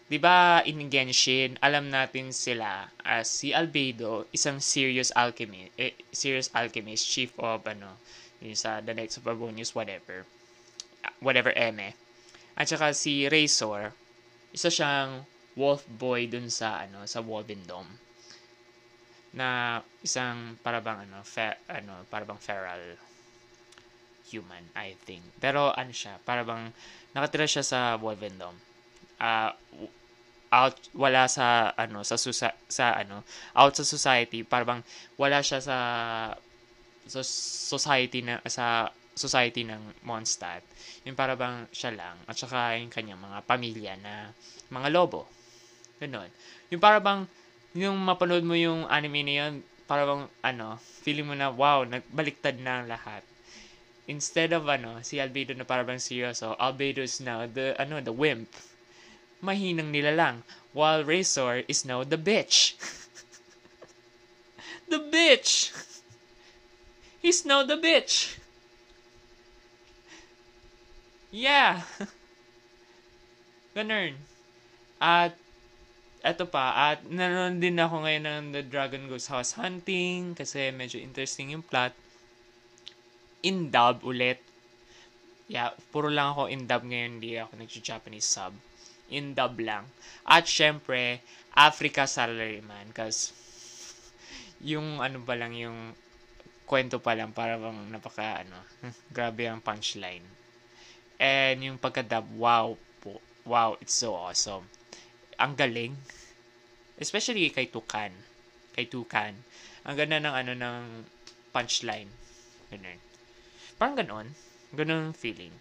[0.05, 6.53] di ba, in Genshin, alam natin sila as si Albedo, isang serious alchemist, eh, serious
[6.53, 7.97] alchemist, chief of, ano,
[8.41, 10.25] yung sa The Knights of Arbonius, whatever.
[11.21, 11.97] Whatever eme.
[12.57, 13.93] At saka si Razor,
[14.53, 15.25] isa siyang
[15.57, 17.89] wolf boy dun sa ano sa Wolven Dome
[19.33, 22.97] na isang parabang ano fe, ano parabang feral
[24.29, 26.69] human I think pero ano siya parabang
[27.17, 28.57] nakatira siya sa Wolven Dome
[29.17, 29.51] uh,
[30.53, 33.25] out wala sa ano sa susa, sa ano
[33.57, 34.85] out sa society parang
[35.19, 35.77] wala siya sa
[37.07, 40.61] sa society na sa society ng Mondstadt.
[41.03, 44.29] Yung para bang siya lang at saka yung kanyang mga pamilya na
[44.69, 45.25] mga lobo.
[45.97, 46.29] Ganon.
[46.69, 47.25] Yung para bang
[47.77, 49.53] yung mapanood mo yung anime na yun,
[49.87, 53.23] para bang ano, feeling mo na wow, nagbaliktad na ang lahat.
[54.07, 58.13] Instead of ano, si Albedo na para bang seryoso, Albedo is now the ano, the
[58.13, 58.51] wimp.
[59.43, 60.35] Mahinang nila lang.
[60.73, 62.77] While Razor is now the bitch.
[64.91, 65.69] the bitch!
[67.21, 68.37] He's now the bitch!
[71.33, 71.83] Yeah.
[73.77, 74.17] Ganun.
[74.97, 75.37] At,
[76.25, 80.97] eto pa, at nanonood din ako ngayon ng The Dragon Ghost House Hunting kasi medyo
[80.97, 81.93] interesting yung plot.
[83.45, 84.41] In dub ulit.
[85.45, 88.53] Yeah, puro lang ako in dub ngayon, hindi ako nag-Japanese sub.
[89.13, 89.85] In dub lang.
[90.25, 91.21] At syempre,
[91.53, 93.33] Africa Salaryman kasi
[94.61, 95.93] yung ano pa lang yung
[96.67, 98.59] kwento pa lang para bang napaka ano,
[99.15, 100.27] grabe ang punchline.
[101.17, 103.23] And yung pagka-dub, wow po.
[103.47, 104.67] Wow, it's so awesome.
[105.39, 105.95] Ang galing.
[106.99, 108.11] Especially kay Tukan.
[108.75, 109.33] Kay Tukan.
[109.87, 110.83] Ang ganda ng ano ng
[111.55, 112.11] punchline.
[112.69, 112.99] Ganun.
[113.79, 114.27] Parang ganon.
[114.75, 115.55] Ganon feeling.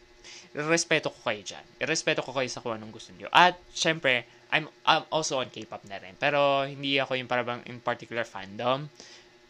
[0.53, 1.65] Respeto ko kayo dyan.
[1.87, 3.31] Respeto ko kayo sa kung anong gusto niyo.
[3.31, 6.19] At, syempre, I'm, I'm also on K-pop na rin.
[6.19, 8.91] Pero, hindi ako yung parang in particular fandom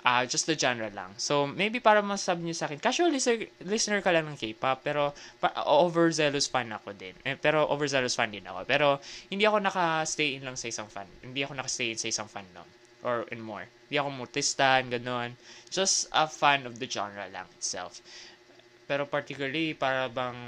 [0.06, 1.10] uh, just the genre lang.
[1.18, 5.10] So, maybe para masabi niyo sa akin, casual listener, listener ka lang ng K-pop, pero
[5.42, 7.18] pa, overzealous fan ako din.
[7.26, 8.62] Eh, pero overzealous fan din ako.
[8.70, 9.02] Pero,
[9.34, 11.10] hindi ako naka-stay in lang sa isang fan.
[11.26, 12.62] Hindi ako naka-stay in sa isang fan no?
[13.02, 13.66] Or in more.
[13.90, 15.34] Hindi ako mutistan, ganun.
[15.74, 17.98] Just a fan of the genre lang itself.
[18.86, 20.38] Pero particularly, para bang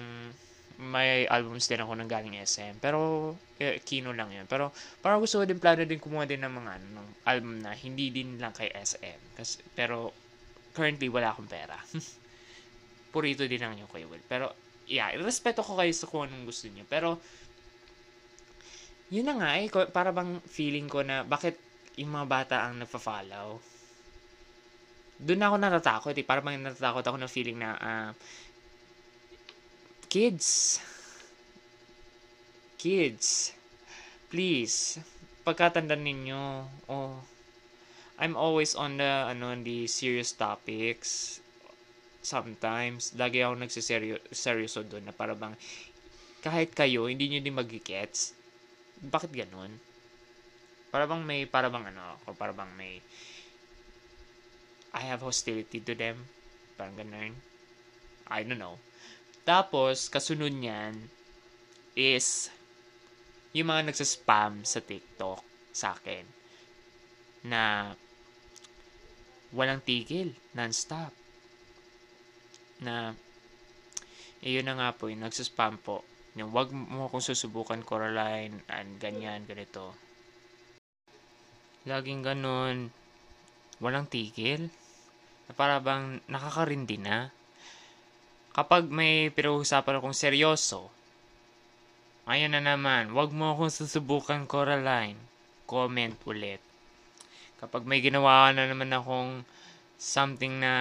[0.79, 2.79] may albums din ako ng galing SM.
[2.79, 4.47] Pero, eh, kino lang yun.
[4.47, 4.71] Pero,
[5.03, 8.15] parang gusto ko din, plano din kumuha din ng mga ano, ng album na hindi
[8.15, 9.35] din lang kay SM.
[9.35, 10.15] Kasi, pero,
[10.71, 11.75] currently, wala akong pera.
[13.13, 14.23] Purito din lang yung kay Will.
[14.31, 14.55] Pero,
[14.87, 16.87] yeah, respeto ko kayo sa kung anong gusto niyo.
[16.87, 17.19] Pero,
[19.11, 21.59] yun na nga eh, para bang feeling ko na bakit
[21.99, 23.59] yung mga bata ang nagpa-follow.
[25.19, 26.23] Doon ako natatakot eh.
[26.23, 28.11] Para bang natatakot ako ng feeling na, uh,
[30.09, 30.81] kids,
[32.81, 33.53] kids,
[34.33, 34.97] please,
[35.45, 37.21] pagkatanda ninyo, oh,
[38.17, 41.39] I'm always on the, ano, the serious topics.
[42.25, 45.55] Sometimes, lagi ako nagsiseryoso doon na para bang,
[46.41, 48.33] kahit kayo, hindi nyo din magigets.
[49.05, 49.77] Bakit ganun?
[50.89, 53.05] Para bang may, para bang ano, ako, para bang may,
[54.97, 56.25] I have hostility to them.
[56.81, 57.37] Parang ganun.
[58.33, 58.81] I don't know.
[59.49, 60.93] Tapos, kasunod niyan
[61.97, 62.53] is
[63.57, 65.41] yung mga nagsaspam sa TikTok
[65.73, 66.37] sa akin.
[67.49, 67.95] na
[69.55, 71.15] walang tigil, non-stop.
[72.85, 73.17] Na,
[74.45, 76.05] iyon na nga po, yung nagsaspam po.
[76.37, 79.97] Yung wag mo akong susubukan, Coraline, and ganyan, ganito.
[81.89, 82.93] Laging ganun,
[83.81, 84.69] walang tigil.
[85.49, 87.33] Na para bang nakakarindi na.
[88.59, 90.91] Kapag may pinag-uusapan akong seryoso,
[92.27, 95.15] ayan na naman, wag mo akong susubukan, Coraline.
[95.71, 96.59] Comment ulit
[97.59, 99.43] kapag may ginawa na naman akong
[99.99, 100.73] something na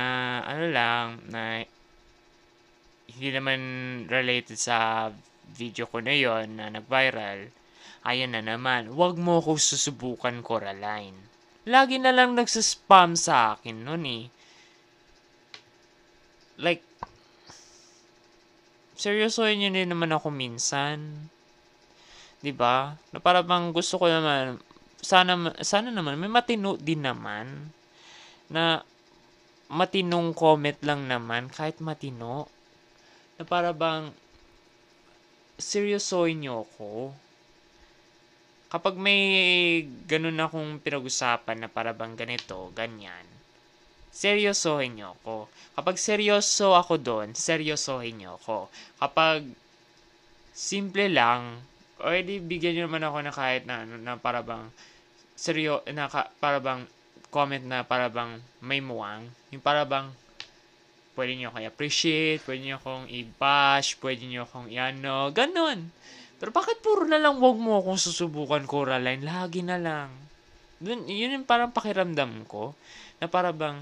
[0.45, 1.65] ano lang na
[3.09, 3.59] hindi naman
[4.05, 5.09] related sa
[5.49, 7.49] video ko na yon na nag-viral,
[8.05, 11.17] ayan na naman, wag mo ako susubukan, Coraline.
[11.65, 14.25] Lagi na lang nagsaspam sa akin nun eh.
[16.61, 16.83] Like,
[18.97, 21.29] seryosohin niyo din naman ako minsan.
[22.41, 22.97] 'Di ba?
[23.13, 24.57] Na para bang gusto ko naman
[24.97, 27.69] sana sana naman may matino din naman
[28.49, 28.81] na
[29.69, 32.49] matinong comment lang naman kahit matino
[33.37, 34.09] na para bang
[35.61, 37.13] seryosohin niyo ako
[38.67, 39.21] kapag may
[40.07, 43.23] ganun akong pinag-usapan na para bang ganito, ganyan,
[44.17, 45.45] seryosohin niyo ako.
[45.77, 48.65] Kapag seryoso ako doon, seryosohin niyo ako.
[48.97, 49.45] Kapag
[50.57, 51.61] simple lang,
[52.01, 54.73] o edi bigyan niyo naman ako na kahit na, na para bang
[55.37, 56.89] seryo, na ka, para bang
[57.29, 59.29] comment na para bang may muwang.
[59.53, 60.09] Yung para bang
[61.13, 65.93] pwede niyo akong appreciate, pwede niyo akong i-bash, pwede niyo akong i-ano, ganun.
[66.37, 69.25] Pero bakit puro na lang wag mo akong susubukan, Coraline?
[69.25, 70.09] Lagi na lang.
[70.77, 72.77] Dun, yun yung parang pakiramdam ko.
[73.17, 73.81] Na para bang,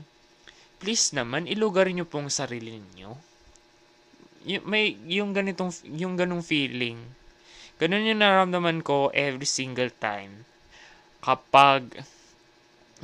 [0.79, 3.17] please naman, ilugar niyo pong sarili niyo.
[4.45, 7.01] Y- may, yung ganitong, yung ganong feeling.
[7.81, 10.45] Ganun yung naramdaman ko every single time.
[11.19, 11.89] Kapag,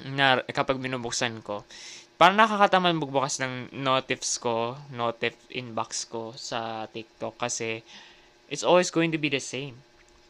[0.06, 1.68] na, kapag binubuksan ko.
[2.22, 7.82] Parang nakakataman magbukas ng notifs ko, notif inbox ko sa TikTok kasi
[8.46, 9.82] it's always going to be the same.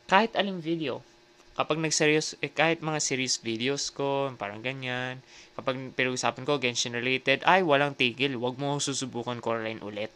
[0.07, 1.03] Kahit aling video.
[1.51, 5.19] Kapag nagseryos, eh, kahit mga series videos ko, parang ganyan.
[5.59, 8.39] Kapag pinag-usapan ko, Genshin related, ay, walang tigil.
[8.39, 10.11] Huwag mo susubukan Coraline ulit.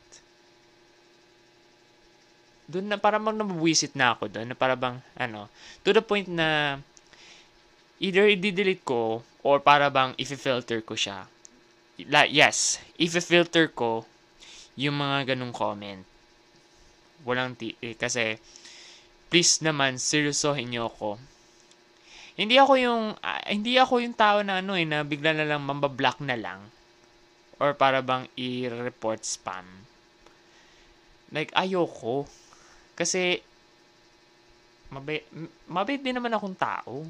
[2.71, 5.51] Doon na, parang mag nabuwisit na ako doon, na para bang, ano,
[5.83, 6.79] to the point na,
[7.99, 11.27] either i-delete ko, or para bang i-filter ko siya.
[12.09, 14.07] Like, yes, i-filter ko
[14.79, 16.03] yung mga ganong comment
[17.25, 18.37] walang ti- eh, kasi
[19.29, 21.17] please naman seryosohin niyo ako.
[22.35, 25.63] Hindi ako yung uh, hindi ako yung tao na ano eh na bigla na lang
[25.63, 26.67] mambablock na lang
[27.59, 29.63] or para bang i-report spam.
[31.31, 32.27] Like ayoko
[32.95, 33.39] kasi
[34.91, 35.23] mabait,
[35.67, 37.07] mabait din naman akong tao.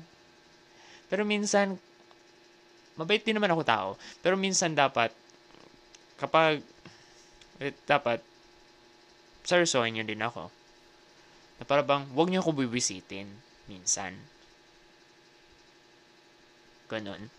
[1.09, 1.77] Pero minsan
[2.95, 3.89] mabait din naman ako tao.
[4.21, 5.09] Pero minsan dapat
[6.21, 6.61] kapag
[7.59, 8.21] eh, dapat
[9.45, 10.49] seryosohin nyo din ako.
[11.59, 13.29] Na para bang, huwag nyo ako bibisitin
[13.65, 14.15] minsan.
[16.91, 17.31] Ganon.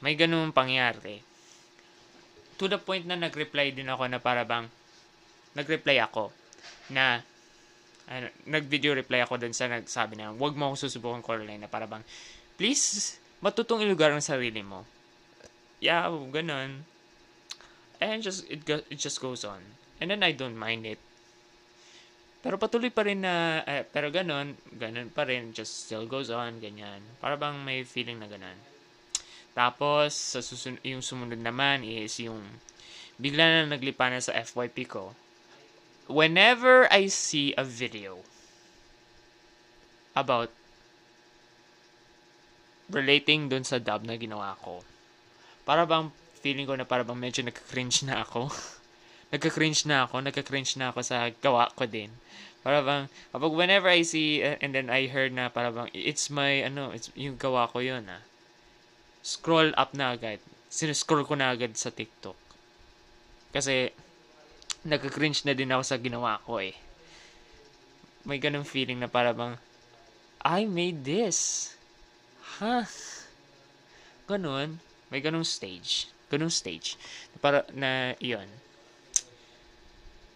[0.00, 1.20] May ganun pangyari.
[2.60, 4.68] To the point na nag-reply din ako na para bang,
[5.56, 6.32] nag-reply ako
[6.92, 7.24] na
[8.10, 11.86] ano, nag-video reply ako dun sa nagsabi na, huwag mo akong susubukan Coraline na para
[11.86, 12.02] bang,
[12.58, 14.82] please, matutong ilugar ang sarili mo.
[15.78, 16.84] Yeah, ganun.
[18.02, 19.62] And just, it, go, it just goes on.
[20.02, 21.00] And then I don't mind it.
[22.40, 26.56] Pero patuloy pa rin na, eh, pero ganun, ganun pa rin, just still goes on,
[26.56, 27.04] ganyan.
[27.20, 28.56] Para bang may feeling na ganun.
[29.52, 32.40] Tapos, sa susun- yung sumunod naman is yung
[33.20, 35.12] bigla na naglipa na sa FYP ko.
[36.08, 38.24] Whenever I see a video
[40.16, 40.48] about
[42.88, 44.80] relating dun sa dub na ginawa ko,
[45.68, 46.08] para bang
[46.40, 48.48] feeling ko na para bang medyo nag-cringe na ako.
[49.30, 52.10] nagka-cringe na ako, nagka-cringe na ako sa gawa ko din.
[52.60, 56.28] Para bang, kapag whenever I see, uh, and then I heard na para bang, it's
[56.28, 58.20] my, ano, it's yung gawa ko yun, ah.
[59.22, 60.42] Scroll up na agad.
[60.68, 62.36] Sinuscroll ko na agad sa TikTok.
[63.54, 63.94] Kasi,
[64.84, 66.76] nagka-cringe na din ako sa ginawa ko, eh.
[68.26, 69.56] May ganung feeling na para bang,
[70.42, 71.72] I made this.
[72.60, 72.84] Ha?
[72.84, 72.88] Huh?
[74.26, 74.82] Ganun.
[75.08, 76.12] May ganung stage.
[76.28, 77.00] Ganung stage.
[77.40, 78.46] Para, na, yun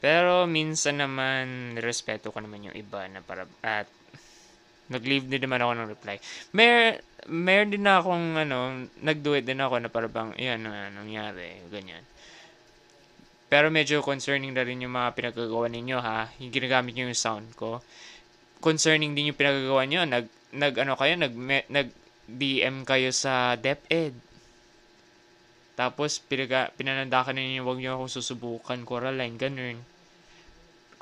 [0.05, 3.89] pero minsan naman, respeto ko naman yung iba na para, at
[4.93, 6.17] nag-leave din naman ako ng reply.
[6.53, 10.93] Mer, meron din na akong, ano, nag-do it din ako na para bang, yan na
[10.93, 12.05] nangyari, ganyan.
[13.49, 16.29] Pero medyo concerning na rin yung mga pinagagawa ninyo, ha?
[16.37, 17.81] Yung ginagamit nyo yung sound ko.
[18.61, 21.89] Concerning din yung pinagagawa nyo, nag, nag, ano kayo, nag, me, nag,
[22.29, 24.13] DM kayo sa DepEd.
[25.81, 29.94] Tapos, pinaga, pinanandakan ninyo, huwag niyo ako susubukan, Coraline, ganun.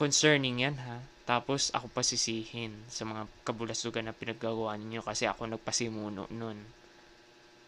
[0.03, 0.99] Concerning yan, ha?
[1.23, 6.59] Tapos, ako pasisihin sa mga kabulasugan na pinaggagawa ninyo kasi ako nagpasimuno nun.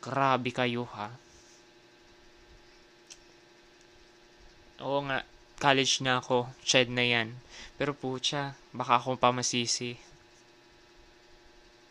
[0.02, 1.14] Grabe kayo, ha?
[4.82, 5.22] Oo nga,
[5.62, 7.38] college na ako, shed na yan.
[7.78, 9.94] Pero pucha, baka ako pa masisi.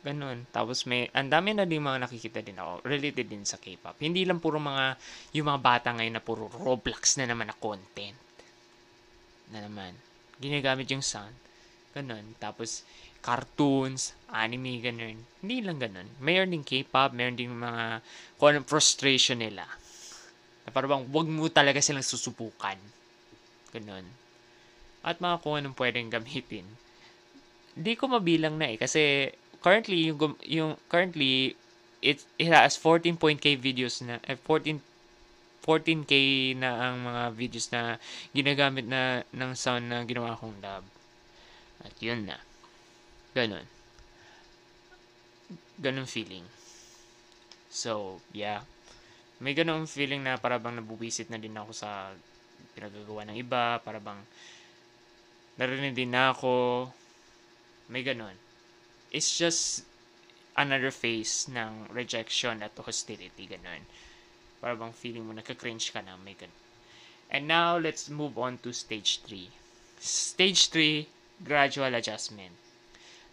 [0.04, 0.44] Ganun.
[0.52, 3.96] Tapos may, ang dami na din mga nakikita din ako, related din sa K-pop.
[4.04, 5.00] Hindi lang puro mga,
[5.40, 8.20] yung mga bata ngayon na puro Roblox na naman na content.
[9.56, 9.96] Na naman.
[10.44, 11.32] Ginagamit yung sound.
[11.96, 12.36] Ganun.
[12.44, 12.84] Tapos,
[13.24, 15.16] cartoons, anime, ganun.
[15.40, 16.10] Hindi lang ganun.
[16.20, 18.04] Mayroon din K-pop, mayroon din mga,
[18.36, 19.64] kung frustration nila.
[20.68, 22.76] Na parang wag mo talaga silang susubukan.
[23.72, 24.04] Ganun.
[25.08, 26.68] At mga kung anong pwedeng gamitin.
[27.80, 29.32] Hindi ko mabilang na eh, kasi
[29.64, 31.56] currently yung yung currently
[32.04, 34.84] it it has 14.k videos na eh, 14
[35.64, 36.14] 14k
[36.60, 37.96] na ang mga videos na
[38.36, 40.84] ginagamit na ng sound na ginawa kong dub.
[41.82, 42.38] At yun na.
[43.32, 43.66] Ganun.
[45.80, 46.44] Ganun feeling.
[47.72, 48.68] So, yeah.
[49.40, 52.12] May ganun feeling na para bang nabubisit na din ako sa
[52.76, 54.20] pinagagawa ng iba, para bang
[55.56, 56.92] narinig din na ako.
[57.88, 58.44] May ganun
[59.14, 59.86] it's just
[60.58, 63.86] another phase ng rejection at hostility, ganun.
[64.64, 66.56] Para bang feeling mo nagka-cringe ka na, may ganun.
[67.28, 69.52] And now, let's move on to stage 3.
[70.00, 71.04] Stage 3,
[71.44, 72.56] gradual adjustment.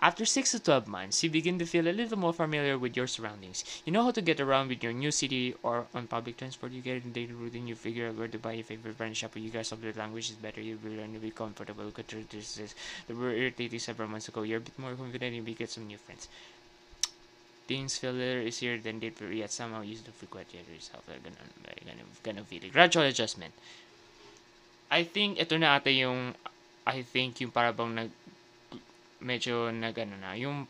[0.02, 3.06] After 6 to 12 months, you begin to feel a little more familiar with your
[3.06, 3.62] surroundings.
[3.84, 6.72] You know how to get around with your new city or on public transport.
[6.72, 7.68] You get in daily routine.
[7.68, 9.36] You figure out where to buy your favorite brand shop.
[9.36, 10.62] You guys of the language is better.
[10.62, 11.92] You will learn to be comfortable.
[11.94, 12.74] This
[13.06, 14.42] the were irritating several months ago.
[14.42, 15.36] You're a bit more confident.
[15.36, 16.26] You get some new friends.
[17.70, 21.06] Things feel little easier than they were, yet somehow you still frequent yourself.
[21.06, 21.38] Ganun,
[21.86, 22.74] ganun, ganun feeling.
[22.74, 23.54] Gradual adjustment.
[24.90, 26.34] I think ito na ata yung
[26.82, 28.10] I think yung para bang nag
[29.20, 30.34] medyo nagano na.
[30.34, 30.64] Yung,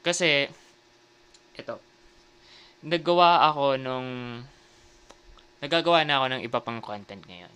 [0.00, 0.48] kasi,
[1.58, 1.74] ito,
[2.80, 4.40] naggawa ako nung,
[5.60, 7.52] nagagawa na ako ng iba pang content ngayon.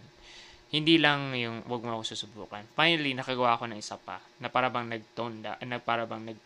[0.74, 2.66] Hindi lang yung wag mo ako susubukan.
[2.74, 6.36] Finally, nakagawa ako ng isa pa na parabang nag-tone da, na parabang nag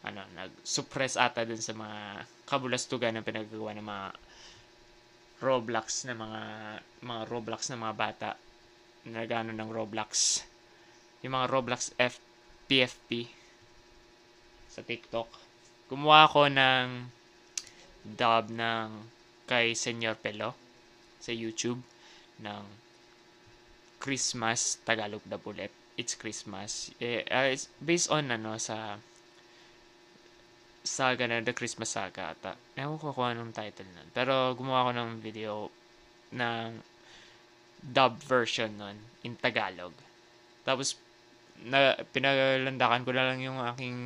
[0.00, 4.06] ano, nag-suppress ata dun sa mga kabulastugan na pinagagawa ng mga
[5.40, 6.42] Roblox na mga
[7.00, 8.30] mga Roblox na mga bata
[9.08, 10.44] na gano'n ng Roblox.
[11.24, 12.20] Yung mga Roblox F
[12.68, 13.28] PFP
[14.68, 15.28] sa TikTok.
[15.88, 17.08] Gumawa ako ng
[18.04, 18.88] dub ng
[19.48, 20.54] kay Senyor Pelo
[21.18, 21.82] sa YouTube
[22.38, 22.64] ng
[23.98, 25.72] Christmas Tagalog the Bullet.
[25.98, 26.94] It's Christmas.
[27.02, 29.02] Eh, uh, it's based on ano sa
[30.80, 32.56] saga na The Christmas Saga ata.
[32.76, 34.08] Ewan ko kung anong title nun.
[34.16, 35.52] Pero gumawa ako ng video
[36.32, 36.80] ng
[37.80, 39.92] dub version nun in Tagalog.
[40.64, 40.96] Tapos
[41.60, 43.96] na pinalandakan ko na lang yung aking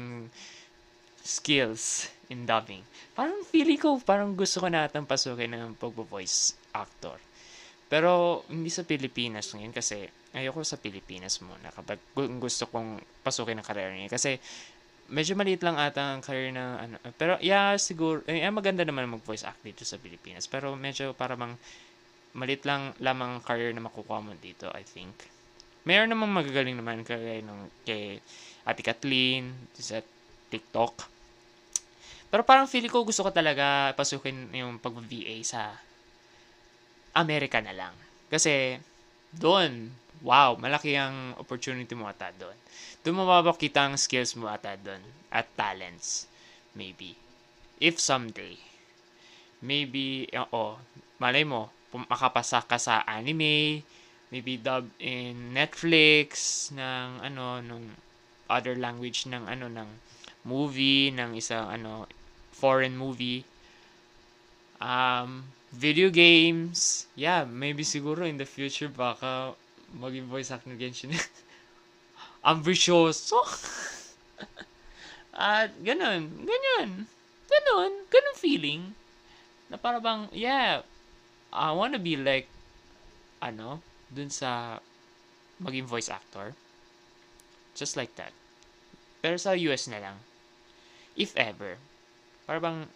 [1.23, 2.83] skills in dubbing.
[3.15, 7.17] Parang feeling ko, parang gusto ko natang pasukin ng pagbo-voice actor.
[7.87, 10.03] Pero hindi sa Pilipinas ngayon kasi
[10.35, 12.03] ayoko sa Pilipinas muna kapag
[12.43, 14.11] gusto kong pasukin ang career niya.
[14.11, 14.37] Kasi
[15.13, 16.97] medyo maliit lang ata ang career na ano.
[17.19, 20.49] Pero yeah, siguro, eh, maganda naman mag-voice act dito sa Pilipinas.
[20.49, 21.57] Pero medyo parang
[22.35, 25.15] maliit lang lamang ang career na makukuha mo dito, I think.
[25.85, 28.19] Meron namang magagaling naman kagaya nung kay
[28.65, 30.01] Ate Kathleen sa
[30.49, 31.13] TikTok.
[32.33, 35.77] Pero parang feeling ko gusto ko talaga pasukin yung pag-VA sa
[37.15, 37.95] Amerika na lang.
[38.27, 38.81] Kasi
[39.31, 39.93] doon,
[40.25, 42.57] wow, malaki ang opportunity mo ata doon.
[43.05, 46.25] Doon mapapakita ang skills mo ata doon at talents.
[46.73, 47.15] Maybe.
[47.77, 48.57] If someday.
[49.61, 50.81] Maybe, oo,
[51.21, 53.85] malay mo, makapasa ka sa anime,
[54.35, 57.95] maybe dub in Netflix ng ano nung
[58.51, 59.91] other language ng ano ng
[60.43, 62.11] movie ng isang ano
[62.51, 63.47] foreign movie
[64.83, 69.57] um video games yeah maybe siguro in the future baka
[69.95, 71.15] maging voice actor Genshin
[72.45, 73.41] ambisyoso
[75.33, 77.09] at ganun ganun
[77.49, 78.93] ganun ganun feeling
[79.73, 80.85] na para bang yeah
[81.55, 82.47] I wanna be like
[83.41, 83.81] ano
[84.11, 84.79] dun sa
[85.63, 86.55] maging voice actor.
[87.75, 88.33] Just like that.
[89.23, 90.17] Pero sa US na lang.
[91.15, 91.79] If ever.
[92.47, 92.91] Para bang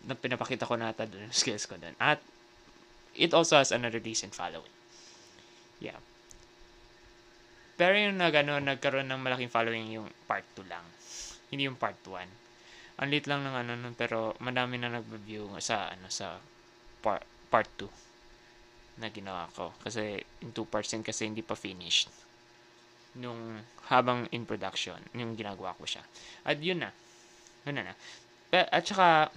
[0.00, 1.94] na pinapakita ko na ata dun skills ko dun.
[2.02, 2.18] At
[3.14, 4.72] it also has another decent following.
[5.78, 5.98] Yeah.
[7.80, 10.84] Pero yung nag, ano, nagkaroon ng malaking following yung part 2 lang.
[11.48, 13.00] Hindi yung part 1.
[13.00, 16.36] Ang lit lang ng ano nun, pero madami na nag-view sa, ano, sa
[17.00, 17.88] part, part 2
[19.00, 19.72] na ginawa ko.
[19.80, 22.12] Kasi, in 2 parts din kasi hindi pa finished.
[23.16, 26.04] Nung, habang in production, yung ginagawa ko siya.
[26.44, 26.92] At yun na.
[27.64, 27.94] Yun na na.
[28.52, 29.32] At saka,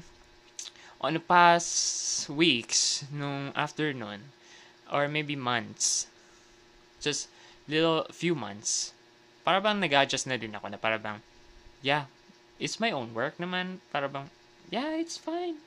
[0.99, 4.35] on the past weeks, nung afternoon,
[4.91, 6.11] or maybe months,
[6.99, 7.31] just
[7.67, 8.91] little few months,
[9.43, 11.19] para bang nag-adjust na din ako na para bang,
[11.83, 12.07] yeah,
[12.59, 13.83] it's my own work naman.
[13.91, 14.31] Para bang,
[14.71, 15.59] yeah, it's fine.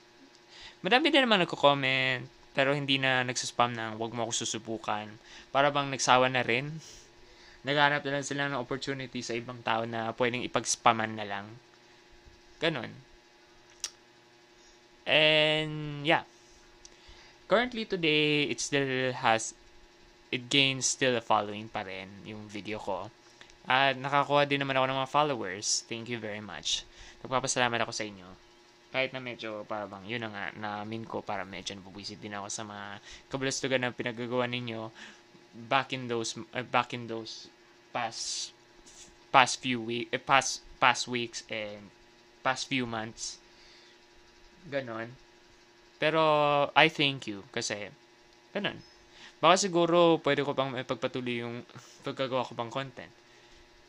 [0.81, 2.25] Madami din naman nagko-comment,
[2.57, 5.09] pero hindi na nagsaspam ng wag mo ako susubukan.
[5.53, 6.73] Para bang nagsawa na rin.
[7.67, 11.47] Naghanap na lang sila ng opportunity sa ibang tao na pwedeng ipag-spaman na lang.
[12.63, 12.95] Ganon.
[15.03, 16.23] And, yeah.
[17.51, 19.53] Currently today, it still has,
[20.37, 23.09] it gains still a following pa rin, yung video ko.
[23.66, 25.82] At nakakuha din naman ako ng mga followers.
[25.89, 26.84] Thank you very much.
[27.24, 28.28] Nagpapasalamat ako sa inyo.
[28.95, 32.47] Kahit na medyo para bang yun na nga namin ko para medyo nabubuisit din ako
[32.47, 32.87] sa mga
[33.32, 34.95] kabulastugan na pinagagawa ninyo
[35.66, 37.49] back in those uh, back in those
[37.91, 38.53] past
[39.32, 41.89] past few week eh, past past weeks and
[42.45, 43.41] past few months
[44.68, 45.16] ganon
[45.97, 46.20] pero
[46.76, 47.89] I thank you kasi
[48.53, 48.96] ganon
[49.43, 51.62] baka siguro pwede ko pang ipagpatuloy yung
[52.07, 53.12] paggagawa ko pang content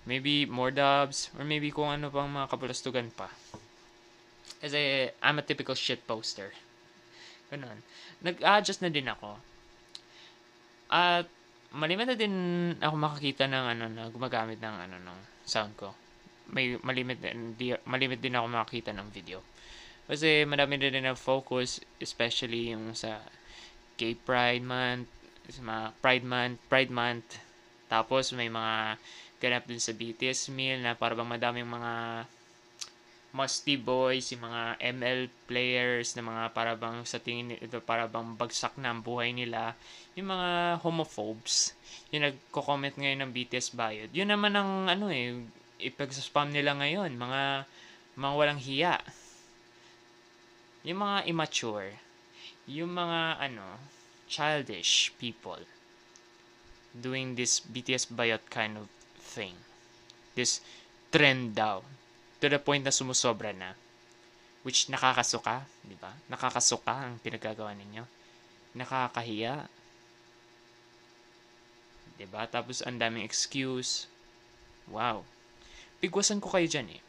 [0.07, 3.27] Maybe more dubs, or maybe kung ano pang mga kapulastugan pa.
[4.63, 6.55] Kasi I'm a typical shit poster.
[7.51, 7.83] Ganun.
[8.23, 9.35] Nag-adjust na din ako.
[10.87, 11.27] At
[11.75, 12.35] malimit na din
[12.79, 15.91] ako makakita ng ano na gumagamit ng ano ng sound ko.
[16.55, 17.19] May malimit
[17.59, 19.43] di, malimit din ako makakita ng video.
[20.07, 23.19] Kasi madami na din na focus, especially yung sa
[23.99, 25.11] Gay Pride Month,
[25.47, 27.27] sa mga Pride Month, Pride Month.
[27.87, 28.99] Tapos may mga
[29.39, 32.25] ganap din sa BTS meal na parang madaming mga
[33.35, 38.89] musty boys, yung mga ML players na mga parabang sa tingin ito parabang bagsak na
[38.89, 39.77] ang buhay nila,
[40.17, 41.77] yung mga homophobes,
[42.09, 44.09] yung nagko-comment ngayon ng BTS Bayot.
[44.09, 45.37] Yun naman ang ano eh,
[45.77, 47.67] ipag-spam nila ngayon, mga
[48.17, 48.97] mga walang hiya.
[50.87, 51.93] Yung mga immature,
[52.65, 53.77] yung mga ano,
[54.28, 55.63] childish people
[56.91, 59.55] doing this BTS Bayot kind of thing.
[60.36, 60.61] This
[61.11, 61.82] trend daw.
[62.38, 63.73] To the point na sumusobra na.
[64.61, 66.13] Which nakakasuka, di ba?
[66.30, 68.03] Nakakasuka ang pinagagawa ninyo.
[68.78, 69.65] Nakakahiya.
[72.17, 72.45] Di ba?
[72.45, 74.05] Tapos ang daming excuse.
[74.89, 75.25] Wow.
[75.97, 77.01] Pigwasan ko kayo dyan eh.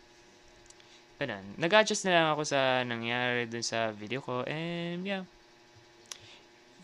[1.19, 1.45] Ganun.
[1.59, 4.47] Nag-adjust na lang ako sa nangyari dun sa video ko.
[4.47, 5.27] And yeah.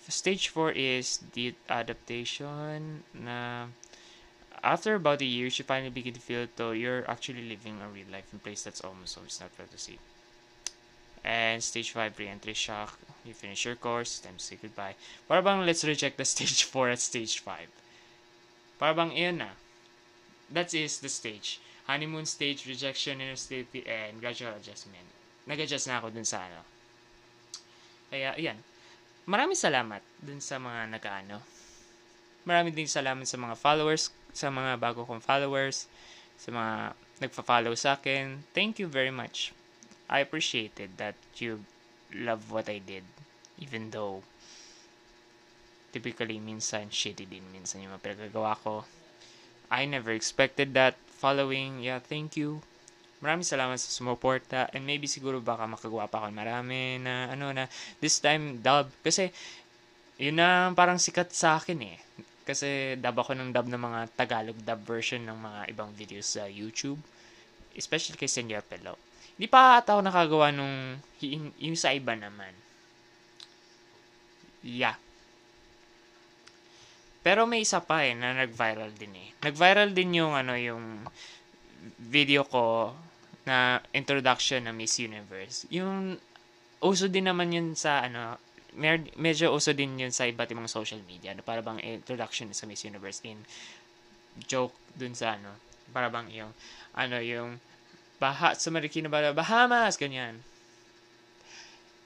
[0.09, 3.67] Stage 4 is the adaptation na
[4.65, 8.09] after about a year, you finally begin to feel though you're actually living a real
[8.11, 9.99] life in place that's almost always not fantasy.
[11.23, 12.99] And stage 5, re-entry shock.
[13.25, 14.95] You finish your course, time to say goodbye.
[15.29, 17.69] Para let's reject the stage 4 at stage 5.
[18.79, 19.49] Para bang iyon na.
[20.51, 21.61] That is the stage.
[21.87, 23.37] Honeymoon stage, rejection, inner
[23.87, 25.09] and gradual adjustment.
[25.47, 26.65] Nag-adjust na ako dun sa ano.
[28.09, 28.57] Kaya, yan.
[29.25, 31.41] Maraming salamat dun sa mga nag-ano.
[32.45, 35.87] Maraming din salamat sa mga followers sa mga bago kong followers,
[36.37, 36.75] sa mga
[37.23, 38.43] nagpa-follow sa akin.
[38.51, 39.55] Thank you very much.
[40.11, 41.63] I appreciated that you
[42.11, 43.07] love what I did.
[43.63, 44.27] Even though,
[45.95, 48.83] typically, minsan, shitty din minsan yung mga pinagagawa ko.
[49.71, 51.81] I never expected that following.
[51.81, 52.67] Yeah, thank you.
[53.25, 54.69] Maraming salamat sa sumuporta.
[54.77, 57.65] And maybe siguro baka makagawa pa ako marami na ano na
[58.05, 58.93] this time dub.
[59.01, 59.33] Kasi
[60.21, 61.97] yun na parang sikat sa akin eh.
[62.45, 66.45] Kasi dub ako ng dub ng mga Tagalog dub version ng mga ibang videos sa
[66.45, 67.01] YouTube.
[67.73, 69.01] Especially kay Senyor Pelo.
[69.41, 71.01] Hindi pa ata ako nakagawa nung
[71.57, 72.53] yung sa iba naman.
[74.61, 75.01] Yeah.
[77.25, 79.29] Pero may isa pa eh na nag-viral din eh.
[79.41, 81.09] Nag-viral din yung ano yung
[81.97, 82.93] video ko
[83.45, 85.69] na introduction ng Miss Universe.
[85.69, 86.17] Yung
[86.81, 88.41] uso din naman yun sa ano
[88.75, 91.33] mer- medyo uso din yun sa iba't ibang social media.
[91.33, 93.39] Na para bang introduction sa Miss Universe in
[94.45, 95.55] joke dun sa ano.
[95.95, 96.53] Para bang yung,
[96.99, 97.63] ano, yung
[98.19, 100.43] Baha, sa Marikina ba, Bahamas, ganyan.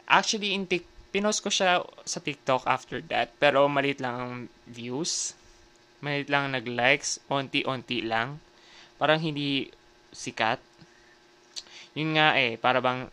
[0.09, 3.33] Actually, in tic- pinost ko siya sa TikTok after that.
[3.41, 4.35] Pero maliit lang ang
[4.69, 5.37] views.
[6.05, 7.21] Maliit lang nag-likes.
[7.29, 8.41] Onti-onti lang.
[8.97, 9.69] Parang hindi
[10.13, 10.61] sikat.
[11.97, 13.09] Yun nga eh, para bang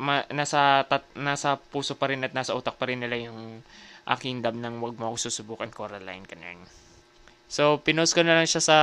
[0.00, 3.64] ma, nasa tat, nasa puso pa rin at nasa utak pa rin nila yung
[4.06, 6.62] aking dab ng wag mo ako susubukan Coraline Canern.
[7.46, 8.78] So, pinost ko na lang siya sa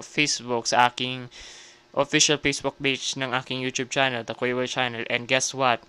[0.00, 1.28] Facebook, sa aking
[1.96, 5.04] official Facebook page ng aking YouTube channel, The Will Channel.
[5.08, 5.80] And guess what?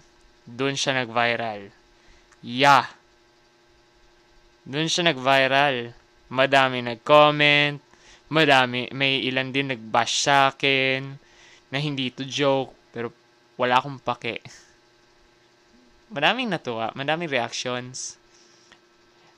[0.47, 1.71] Doon siya nag-viral.
[2.43, 2.87] Yeah!
[4.67, 5.95] Doon siya nag-viral.
[6.31, 7.79] Madami nag-comment.
[8.27, 11.26] Madami, may ilan din nag-bash sa akin
[11.71, 12.73] na hindi to joke.
[12.91, 13.11] Pero
[13.59, 14.41] wala akong pake.
[16.13, 16.91] Madaming natuwa.
[16.95, 18.15] Madaming reactions.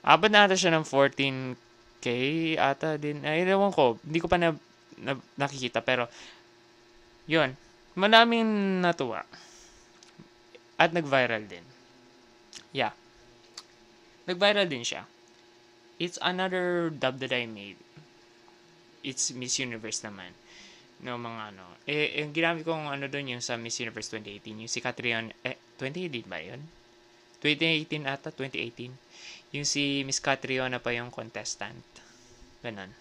[0.00, 2.06] Abot na ata siya ng 14k
[2.56, 3.26] ata din.
[3.26, 3.98] Ay, ewan ko.
[4.00, 4.54] Hindi ko pa na,
[4.96, 5.82] na nakikita.
[5.82, 6.06] Pero,
[7.26, 7.52] yun.
[7.98, 9.26] Madaming natuwa.
[10.80, 11.66] At nag-viral din.
[12.70, 12.94] Yeah.
[14.30, 15.04] Nag-viral din siya.
[16.00, 17.76] It's another dub that I made.
[19.04, 20.32] It's Miss Universe naman.
[21.00, 21.64] No, mga ano.
[21.88, 24.60] Eh, yung ginamit kong ano doon yung sa Miss Universe 2018.
[24.60, 26.60] Yung si Catrion, eh, 2018 ba yun?
[27.40, 28.92] 2018 ata, 2018.
[29.56, 31.80] Yung si Miss Catriona pa yung contestant.
[32.60, 32.92] Ganon.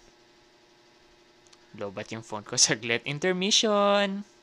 [1.75, 3.03] Lobat yung phone ko saglit.
[3.03, 4.38] Intermission!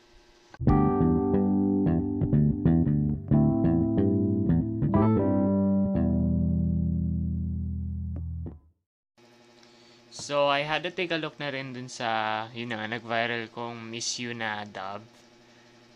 [10.27, 13.47] So, I had to take a look na rin dun sa, yun na nga, nag-viral
[13.55, 15.07] kong Miss You na dub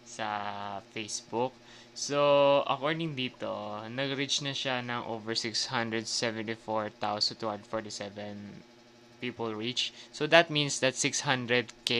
[0.06, 1.50] sa Facebook.
[1.98, 3.50] So, according dito,
[3.90, 7.02] nag-reach na siya ng over 674,247
[9.18, 9.90] people reach.
[10.14, 11.90] So, that means that 600k,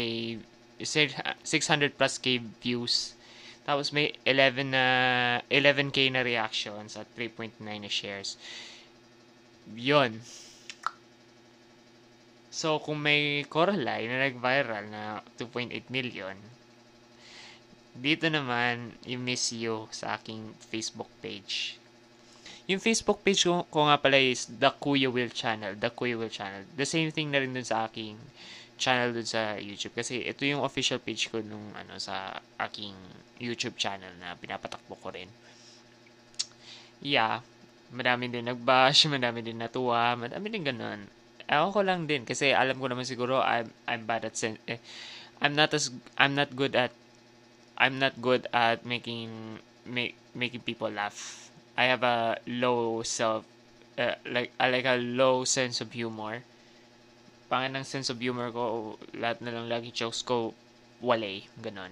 [0.78, 3.18] 600 plus k views.
[3.66, 4.86] Tapos may 11 na,
[5.50, 8.38] 11k na reactions at 3.9 na shares.
[9.74, 10.22] Yun.
[12.50, 16.34] So, kung may Coraline na nag-viral na 2.8 million,
[17.94, 21.78] dito naman, yung miss you sa aking Facebook page.
[22.70, 25.78] Yung Facebook page ko, ko nga pala is The Kuya Will Channel.
[25.78, 26.66] The Kuya Will Channel.
[26.74, 28.18] The same thing na rin dun sa aking
[28.78, 29.94] channel dun sa YouTube.
[29.94, 32.94] Kasi ito yung official page ko nung ano sa aking
[33.42, 35.28] YouTube channel na pinapatakbo ko rin.
[37.02, 37.42] Yeah.
[37.90, 41.19] Madami din nagbash, madami din natuwa, madami din ganun.
[41.50, 44.78] Ewan ko lang din kasi alam ko naman siguro I'm I'm bad at sen- eh,
[45.42, 46.94] I'm not as I'm not good at
[47.74, 51.50] I'm not good at making make making people laugh.
[51.74, 53.42] I have a low self
[53.98, 56.46] uh, like I like a low sense of humor.
[57.50, 60.54] Pangit ng sense of humor ko, lahat na lang lagi jokes ko
[61.02, 61.90] walay, ganon.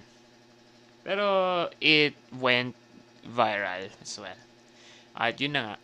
[1.03, 2.79] Pero it went
[3.27, 4.39] viral as well.
[5.19, 5.77] At yun na nga.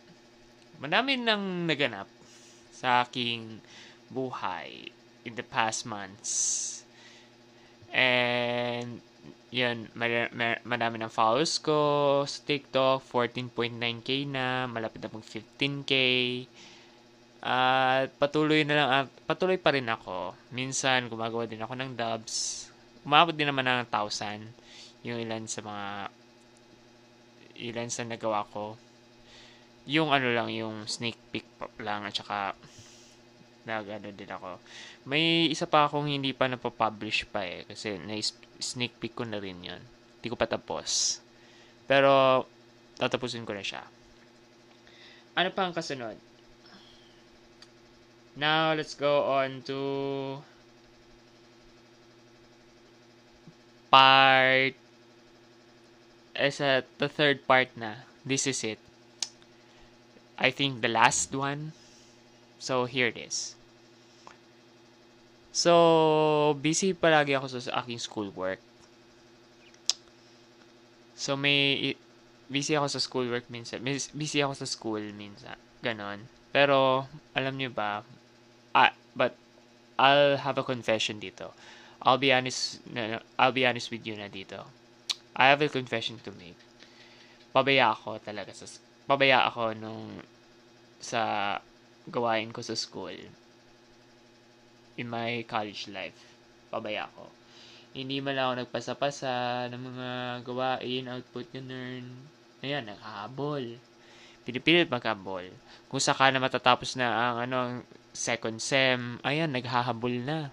[0.79, 2.07] Madami nang naganap
[2.85, 3.65] sa aking
[4.13, 4.93] buhay
[5.25, 6.85] in the past months.
[7.89, 9.01] And,
[9.49, 9.89] yun,
[10.61, 15.93] madami ng followers ko sa TikTok, 14.9k na, malapit na mag 15k.
[17.41, 20.37] At patuloy na lang, at patuloy pa rin ako.
[20.53, 22.69] Minsan, gumagawa din ako ng dubs.
[23.01, 24.45] Umabot din naman ng 1,000
[25.05, 25.85] yung ilan sa mga
[27.55, 28.77] ilan sa nagawa ko
[29.85, 31.45] yung ano lang, yung sneak peek
[31.81, 32.57] lang at saka
[33.65, 34.61] nag ano din ako.
[35.09, 39.61] May isa pa akong hindi pa napapublish pa eh kasi na-sneak peek ko na rin
[39.61, 39.81] yun.
[40.21, 41.21] Hindi ko pa tapos.
[41.89, 42.45] Pero
[42.97, 43.81] tatapusin ko na siya.
[45.35, 46.17] Ano pa ang kasunod?
[48.35, 49.79] Now, let's go on to
[53.87, 54.75] part
[56.35, 58.03] as a the third part na.
[58.27, 58.81] This is it.
[60.35, 61.71] I think the last one.
[62.59, 63.55] So, here it is.
[65.55, 68.59] So, busy palagi ako sa aking schoolwork.
[71.15, 71.95] So, may
[72.51, 73.79] busy ako sa schoolwork minsan.
[74.11, 75.55] Busy ako sa school minsan.
[75.79, 76.27] Ganon.
[76.51, 78.03] Pero, alam nyo ba,
[78.75, 79.35] I, but,
[79.95, 81.55] I'll have a confession dito.
[82.03, 82.83] I'll be honest,
[83.39, 84.67] I'll be honest with you na dito.
[85.35, 86.59] I have a confession to make.
[87.55, 88.67] Pabaya ako talaga sa
[89.05, 90.21] pabaya ako nung
[90.97, 91.55] sa
[92.09, 93.13] gawain ko sa school
[94.97, 96.17] in my college life.
[96.71, 97.29] Pabaya ako.
[97.95, 99.31] Hindi man ako nagpasa-pasa
[99.71, 100.09] ng mga
[100.43, 102.03] gawain, output ganun.
[102.59, 103.79] Ayan, nakahabol.
[104.43, 105.47] Pinipilit maghabol.
[105.87, 107.59] Kung saka na matatapos na ang ano,
[108.11, 110.51] second sem, ayan, naghahabol na.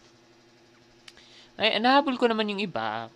[1.59, 3.11] Ay, nahabol ko naman yung iba.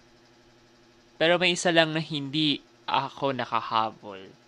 [1.17, 4.46] Pero may isa lang na hindi ako nakahabol.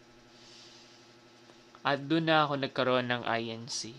[1.87, 3.95] At doon na ako nagkaroon ng INC.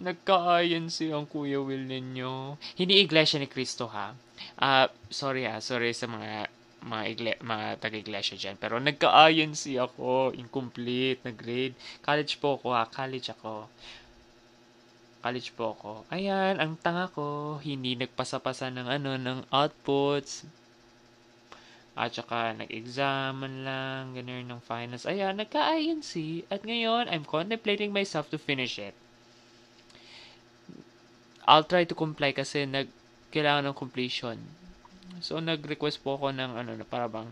[0.00, 2.56] Nagka-INC ang Kuya Will ninyo.
[2.80, 4.16] Hindi Iglesia ni Cristo ha.
[4.56, 6.48] Uh, sorry ha, sorry sa mga
[6.80, 8.56] mga, igle, mga taga-iglesia dyan.
[8.56, 11.76] Pero nagka-INC ako, incomplete na grade.
[12.00, 13.68] College po ako ha, college ako.
[15.20, 15.90] College po ako.
[16.08, 20.48] Ayan, ang tanga ko, hindi nagpasa-pasa ng ano, ng outputs.
[21.98, 25.04] At saka, nag-examan lang, ganun ng finals.
[25.04, 26.46] Ayan, nagka-INC.
[26.48, 28.94] At ngayon, I'm contemplating myself to finish it.
[31.50, 32.86] I'll try to comply kasi nag
[33.30, 34.38] kailangan ng completion.
[35.22, 37.30] So, nag-request po ako ng ano, para bang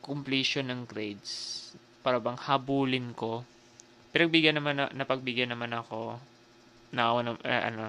[0.00, 1.72] completion ng grades.
[2.00, 3.44] Para bang habulin ko.
[4.12, 6.20] Pinagbigyan naman, na, napagbigyan naman ako
[6.90, 7.82] na ako na, eh, ano,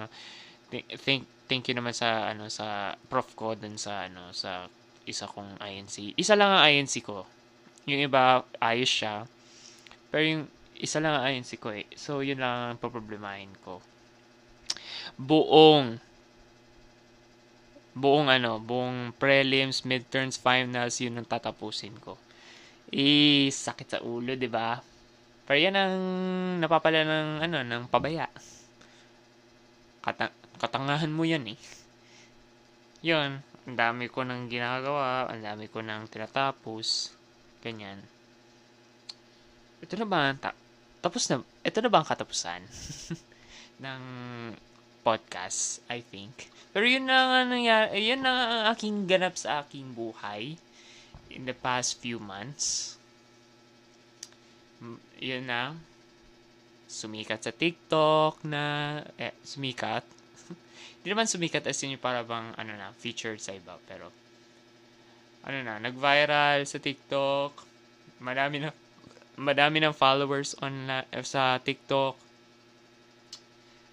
[1.02, 4.70] thank, thank you naman sa, ano, sa prof ko dun sa, ano, sa
[5.04, 6.14] isa kong INC.
[6.14, 7.26] Isa lang ang INC ko.
[7.86, 9.26] Yung iba, ayos siya.
[10.12, 10.44] Pero yung
[10.78, 11.86] isa lang ang INC ko eh.
[11.94, 13.82] So, yun lang ang problemahin ko.
[15.18, 15.98] Buong
[17.92, 22.16] buong ano, buong prelims, midterms, finals, yun ang tatapusin ko.
[22.88, 24.80] Eh, sakit sa ulo, di ba?
[25.44, 25.96] Pero yan ang
[26.60, 28.28] napapala ng, ano, ng pabaya.
[30.00, 31.58] Kata- katangahan mo yan eh.
[33.04, 37.14] Yun, ang dami ko nang ginagawa, ang dami ko nang tinatapos,
[37.62, 38.02] ganyan.
[39.78, 40.58] Ito na ba, ta-
[41.02, 42.62] tapos na, ito na ba ang katapusan
[43.84, 44.02] ng
[45.02, 46.50] podcast, I think.
[46.70, 50.58] Pero yun na nga nangyari, yun na ang aking ganap sa aking buhay
[51.30, 52.98] in the past few months.
[55.18, 55.74] Yun na.
[56.86, 60.06] Sumikat sa TikTok na, eh, sumikat.
[61.02, 63.74] Hindi naman sumikat as in yung para bang, ano na, featured sa iba.
[63.90, 64.14] Pero,
[65.42, 67.66] ano na, nag-viral sa TikTok.
[68.22, 68.70] Madami na,
[69.34, 70.86] madami ng followers on
[71.26, 72.14] sa TikTok.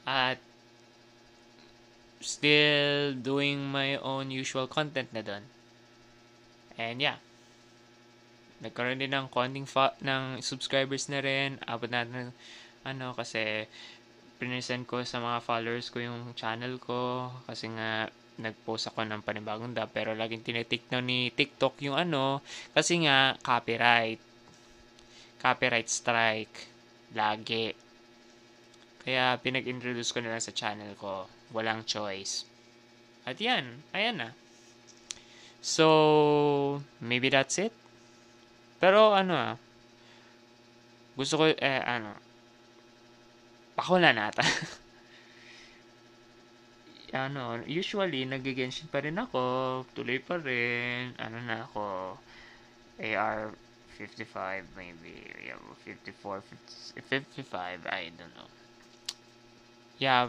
[0.06, 0.38] At,
[2.22, 5.44] still doing my own usual content na doon.
[6.80, 7.20] And yeah.
[8.60, 11.60] Nagkaroon din ng konting fa- ng subscribers na rin.
[11.64, 12.36] Abot natin
[12.84, 13.68] ano kasi
[14.40, 17.30] pinesend ko sa mga followers ko yung channel ko.
[17.44, 18.08] Kasi nga
[18.40, 22.40] nag-post ako ng panibagong dub pero laging tinitiknan ni TikTok yung ano.
[22.72, 24.24] Kasi nga copyright.
[25.44, 26.56] Copyright strike.
[27.12, 27.76] Lagi.
[29.04, 31.28] Kaya pinag-introduce ko na lang sa channel ko.
[31.52, 32.48] Walang choice.
[33.28, 34.30] At yan, ayan na.
[35.60, 37.76] So, maybe that's it.
[38.80, 39.56] Pero ano ah,
[41.20, 42.16] gusto ko, eh, ano,
[43.80, 44.44] pakula nata.
[47.16, 52.20] ano, usually, nag-genshin pa rin ako, tuloy pa rin, ano na ako,
[53.00, 53.56] AR
[53.96, 55.56] 55 maybe, yeah,
[55.88, 56.44] 54,
[57.00, 58.52] 50, 55, I don't know.
[59.96, 60.28] Yeah,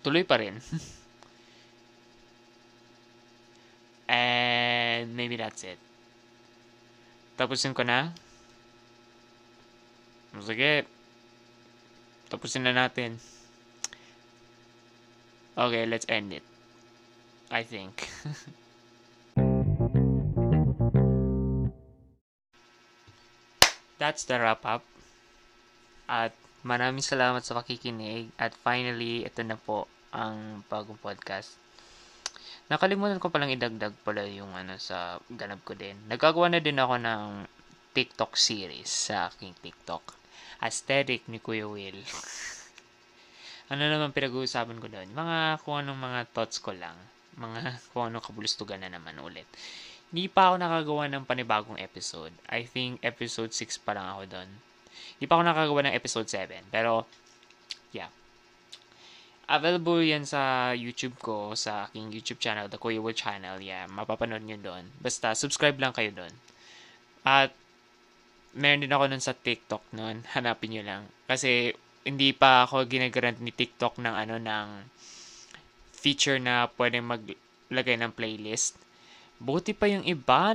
[0.00, 0.56] tuloy pa rin.
[4.08, 5.78] And maybe that's it.
[7.40, 8.12] Tapusin ko na.
[10.44, 10.93] Sige.
[12.32, 13.20] Tapusin na natin.
[15.54, 16.42] Okay, let's end it.
[17.50, 18.10] I think.
[24.02, 24.82] That's the wrap up.
[26.10, 26.34] At
[26.66, 28.34] maraming salamat sa pakikinig.
[28.36, 31.54] At finally, ito na po ang bagong podcast.
[32.66, 35.94] Nakalimutan ko palang idagdag pala yung ano sa ganap ko din.
[36.08, 37.46] Nagkagawa na din ako ng
[37.94, 40.23] TikTok series sa aking TikTok.
[40.64, 42.00] Aesthetic ni Kuya Will.
[43.72, 45.12] ano naman pinag-uusapan ko doon?
[45.12, 46.96] Mga kung anong mga thoughts ko lang.
[47.36, 49.44] Mga kung anong kabulustugan na naman ulit.
[50.08, 52.32] Hindi pa ako nakagawa ng panibagong episode.
[52.48, 54.48] I think episode 6 pa lang ako doon.
[55.20, 56.64] Hindi pa ako nakagawa ng episode 7.
[56.72, 57.04] Pero,
[57.92, 58.08] yeah
[59.44, 63.60] Available yan sa YouTube ko, sa aking YouTube channel, The Kuya Will Channel.
[63.60, 64.88] Yeah, mapapanood nyo doon.
[65.04, 66.32] Basta, subscribe lang kayo doon.
[67.28, 67.52] At,
[68.54, 70.22] meron din ako nun sa TikTok noon.
[70.34, 71.02] Hanapin nyo lang.
[71.26, 71.74] Kasi,
[72.04, 74.68] hindi pa ako ginagarant ni TikTok ng ano, ng
[75.90, 78.76] feature na pwede maglagay ng playlist.
[79.40, 80.54] Buti pa yung iba,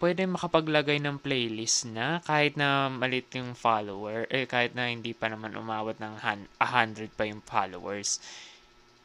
[0.00, 5.28] pwede makapaglagay ng playlist na kahit na malit yung follower, eh kahit na hindi pa
[5.28, 8.22] naman umawat ng 100 pa yung followers.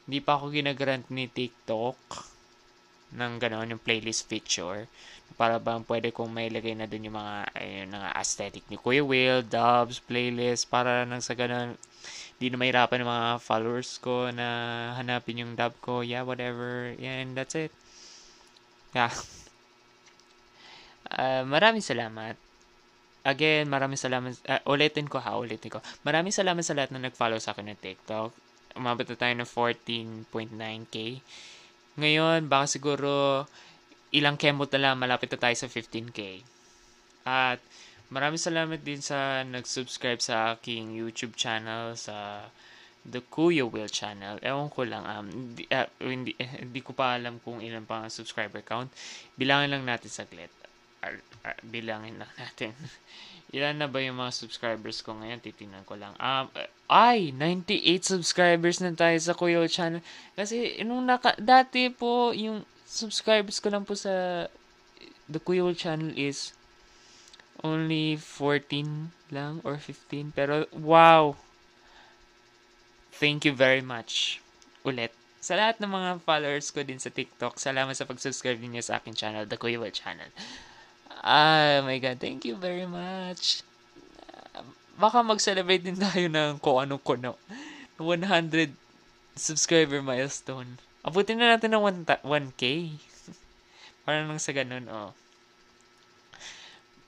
[0.08, 1.98] Hindi pa ako ginagrant ni TikTok
[3.10, 4.86] ng gano'n yung playlist feature
[5.34, 9.44] para bang pwede kong mailagay na dun yung mga ayun, mga aesthetic ni Kuya Will,
[9.44, 11.76] dubs, playlist para nang sa gano'n
[12.40, 14.48] hindi na mahirapan ng mga followers ko na
[14.96, 16.00] hanapin yung dub ko.
[16.00, 16.96] Yeah, whatever.
[16.96, 17.68] And that's it.
[18.96, 19.12] Yeah.
[21.04, 22.40] Uh, maraming salamat.
[23.28, 24.40] Again, maraming salamat.
[24.48, 25.84] Uh, ulitin ko ha, ulitin ko.
[26.00, 28.32] Maraming salamat sa lahat na nag-follow sa akin ng TikTok.
[28.72, 29.50] Umabot na tayo ng
[30.24, 30.96] 14.9k.
[32.00, 33.44] Ngayon, baka siguro
[34.16, 36.40] ilang kemot na lang, malapit na tayo sa 15k.
[37.30, 37.62] At
[38.10, 42.50] maraming salamat din sa nag-subscribe sa aking YouTube channel, sa
[43.06, 44.42] The Kuya Will channel.
[44.42, 45.06] Ewan ko lang.
[45.06, 48.90] Um, hindi, uh, hindi, eh, hindi ko pa alam kung ilan pa ang subscriber count.
[49.38, 50.52] Bilangin lang natin saglit.
[51.00, 51.16] Ar,
[51.46, 52.74] ar, bilangin lang natin.
[53.56, 55.40] ilan na ba yung mga subscribers ko ngayon?
[55.40, 56.12] Titingnan ko lang.
[56.20, 56.52] Um,
[56.92, 60.04] ay, 98 subscribers na tayo sa Kuya Will channel.
[60.36, 64.44] Kasi, nung naka, dati po, yung subscribers ko lang po sa
[65.30, 66.52] The Kuya Will channel is
[67.62, 70.32] only 14 lang or 15.
[70.32, 71.36] Pero, wow!
[73.14, 74.40] Thank you very much.
[74.84, 75.12] Ulit.
[75.40, 79.16] Sa lahat ng mga followers ko din sa TikTok, salamat sa pag-subscribe niyo sa akin
[79.16, 80.28] channel, The Will Channel.
[81.20, 82.20] Ah, oh my God.
[82.20, 83.64] Thank you very much.
[85.00, 87.36] Baka mag-celebrate din tayo ng kung anong kuno.
[87.96, 88.72] 100
[89.36, 90.76] subscriber milestone.
[91.00, 92.92] Abutin na natin ng 1, 1K.
[94.04, 95.12] Parang nang sa ganun, oh.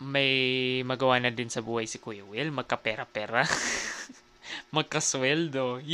[0.03, 2.51] May magawa na din sa buhay si Kuya Will.
[2.51, 3.47] Magkapera-pera.
[4.75, 5.81] magkasweldo.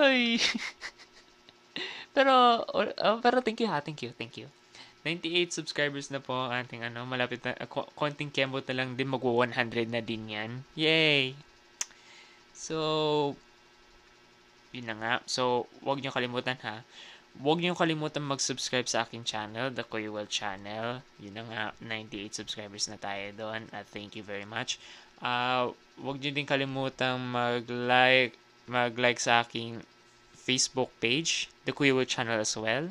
[0.00, 0.38] Ay.
[2.16, 4.46] pero, uh, pero thank you ha, thank you, thank you.
[5.02, 9.08] 98 subscribers na po ang ating ano, malapit na, uh, konting kembot na lang din,
[9.08, 10.50] magwa 100 na din yan.
[10.76, 11.32] Yay!
[12.52, 12.76] So,
[14.76, 15.12] yun na nga.
[15.24, 16.84] So, wag niyo kalimutan ha.
[17.38, 21.06] Huwag niyo kalimutan mag-subscribe sa aking channel, The Kuya Well Channel.
[21.22, 23.70] Yun na nga, 98 subscribers na tayo doon.
[23.70, 24.82] At thank you very much.
[25.22, 25.70] Uh,
[26.02, 28.34] huwag niyo din kalimutan mag-like,
[28.66, 29.84] mag-like sa aking
[30.34, 32.90] Facebook page, The Kuya Will Channel as well.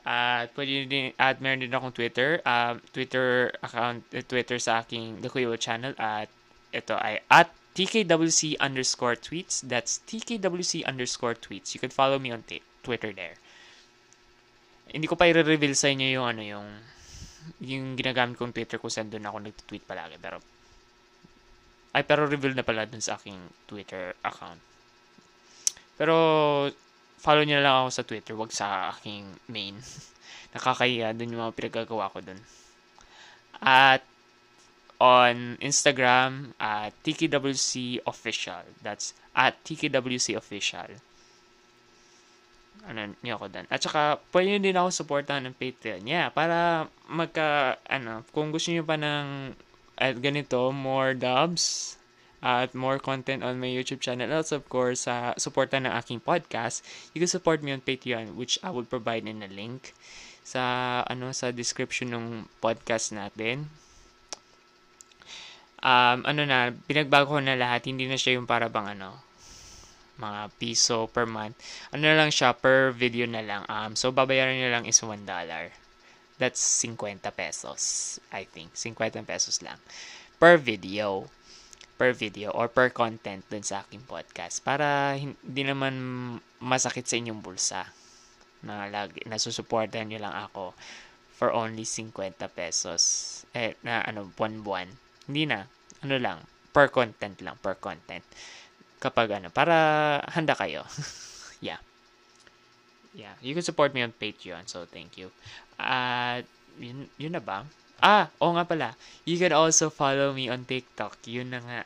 [0.00, 4.80] At uh, pwede din, at meron din akong Twitter, uh, Twitter account, uh, Twitter sa
[4.80, 6.32] aking The Kuya Will Channel at
[6.72, 9.60] ito ay at TKWC underscore tweets.
[9.60, 11.74] That's TKWC underscore tweets.
[11.74, 13.36] You can follow me on t- Twitter there.
[14.90, 16.68] Hindi ko pa i-reveal sa inyo yung ano yung
[17.62, 20.18] yung ginagamit kong Twitter kung saan doon ako nag-tweet palagi.
[20.20, 20.42] Pero
[21.90, 24.62] ay, pero reveal na pala dun sa aking Twitter account.
[25.98, 26.14] Pero,
[27.18, 29.74] follow niyo lang ako sa Twitter, wag sa aking main.
[30.54, 32.38] Nakakahiya dun yung mga pinagagawa ko dun.
[33.58, 34.06] At,
[35.02, 38.62] on Instagram, at TKWC Official.
[38.86, 40.94] That's at TKWC Official.
[42.88, 43.66] Ano niyo ako dun.
[43.68, 46.02] At saka, pwede din ako supportahan ng Patreon.
[46.08, 49.52] Yeah, para magka, ano, kung gusto niyo pa ng
[50.00, 51.94] at ganito, more dubs
[52.40, 54.32] at more content on my YouTube channel.
[54.32, 56.80] Also, of course, sa uh, suporta ng aking podcast,
[57.12, 59.92] you can support me on Patreon, which I will provide in a link
[60.40, 63.68] sa ano sa description ng podcast natin.
[65.84, 67.84] Um, ano na, pinagbago ko na lahat.
[67.84, 69.20] Hindi na siya yung para bang ano,
[70.20, 71.56] mga piso per month.
[71.96, 73.64] Ano na lang siya, per video na lang.
[73.66, 75.24] Um, so, babayaran nyo lang is $1.
[76.40, 78.76] That's 50 pesos, I think.
[78.76, 79.80] 50 pesos lang.
[80.36, 81.28] Per video.
[82.00, 84.64] Per video or per content dun sa aking podcast.
[84.64, 85.96] Para hindi naman
[86.60, 87.84] masakit sa inyong bulsa.
[88.64, 90.72] Na lagi, nasusuportahan nyo lang ako
[91.36, 92.12] for only 50
[92.52, 93.02] pesos.
[93.52, 94.88] Eh, na ano, buwan-buwan.
[95.28, 95.68] Hindi na.
[96.00, 96.40] Ano lang.
[96.72, 97.60] Per content lang.
[97.60, 98.24] Per content.
[99.00, 100.84] Kapag ano, para handa kayo.
[101.64, 101.80] yeah
[103.14, 105.30] yeah, you can support me on Patreon, so thank you.
[105.78, 107.66] At, uh, yun, yun na ba?
[108.00, 108.88] Ah, oo nga pala.
[109.26, 111.20] You can also follow me on TikTok.
[111.26, 111.80] Yun na nga.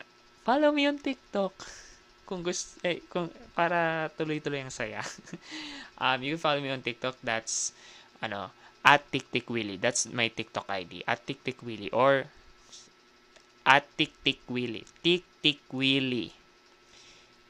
[0.45, 1.55] Follow me on TikTok.
[2.29, 5.05] Kung gusto, eh, kung, para tuloy-tuloy ang saya.
[6.01, 7.21] um, you can follow me on TikTok.
[7.21, 7.77] That's,
[8.25, 8.49] ano,
[8.81, 9.77] at TikTikWilly.
[9.77, 11.05] That's my TikTok ID.
[11.05, 11.93] At TikTikWilly.
[11.93, 12.25] Or,
[13.69, 14.89] at TikTikWilly.
[15.05, 16.44] TikTikWilly.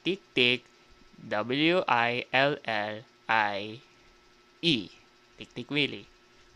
[0.05, 0.63] TikTik,
[1.25, 2.95] W-I-L-L
[3.25, 4.77] I-E.
[5.41, 6.07] Tiktik Willie.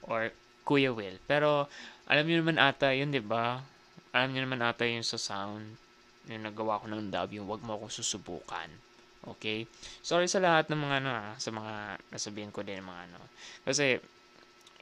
[0.05, 0.31] Or
[0.69, 1.17] Kuya Will.
[1.25, 1.65] Pero,
[2.05, 3.65] alam niyo naman ata yun, di ba?
[4.13, 5.81] Alam niyo naman ata yun sa sound.
[6.29, 8.69] Yung nagawa ko ng dub, yung wag mo akong susubukan.
[9.25, 9.65] Okay?
[10.05, 13.19] Sorry sa lahat ng mga ano ah, sa mga nasabihin ko din mga ano.
[13.65, 13.97] Kasi,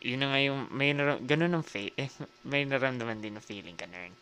[0.02, 0.90] yun na nga yung, may
[1.22, 2.10] ganun ng feel, eh,
[2.42, 4.14] may naramdaman din ng feeling ka, nerd.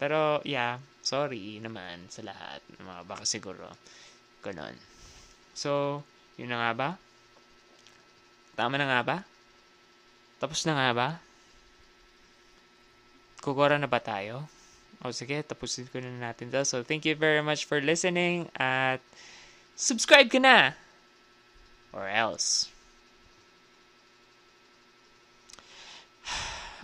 [0.00, 2.64] Pero, yeah, sorry naman sa lahat.
[2.80, 3.68] Mga baka siguro,
[4.40, 4.72] ganun.
[5.52, 6.00] So,
[6.40, 6.90] yun na nga ba?
[8.56, 9.16] Tama na nga ba?
[10.40, 11.08] Tapos na nga ba?
[13.44, 14.48] Kukura na ba tayo?
[15.04, 16.64] O sige, tapusin ko na natin to.
[16.64, 19.04] So, thank you very much for listening at
[19.76, 20.72] subscribe ka na!
[21.92, 22.72] Or else.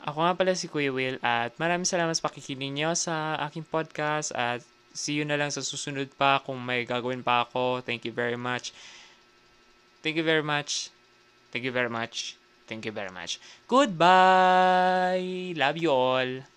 [0.06, 4.30] Ako nga pala si Kuya Will at maraming salamat sa pakikinig nyo sa aking podcast
[4.38, 4.62] at
[4.94, 7.82] see you na lang sa susunod pa kung may gagawin pa ako.
[7.82, 8.70] Thank you very much.
[10.06, 10.94] Thank you very much.
[11.50, 12.38] Thank you very much.
[12.70, 13.42] Thank you very much.
[13.66, 15.54] Goodbye.
[15.58, 16.55] Love you all.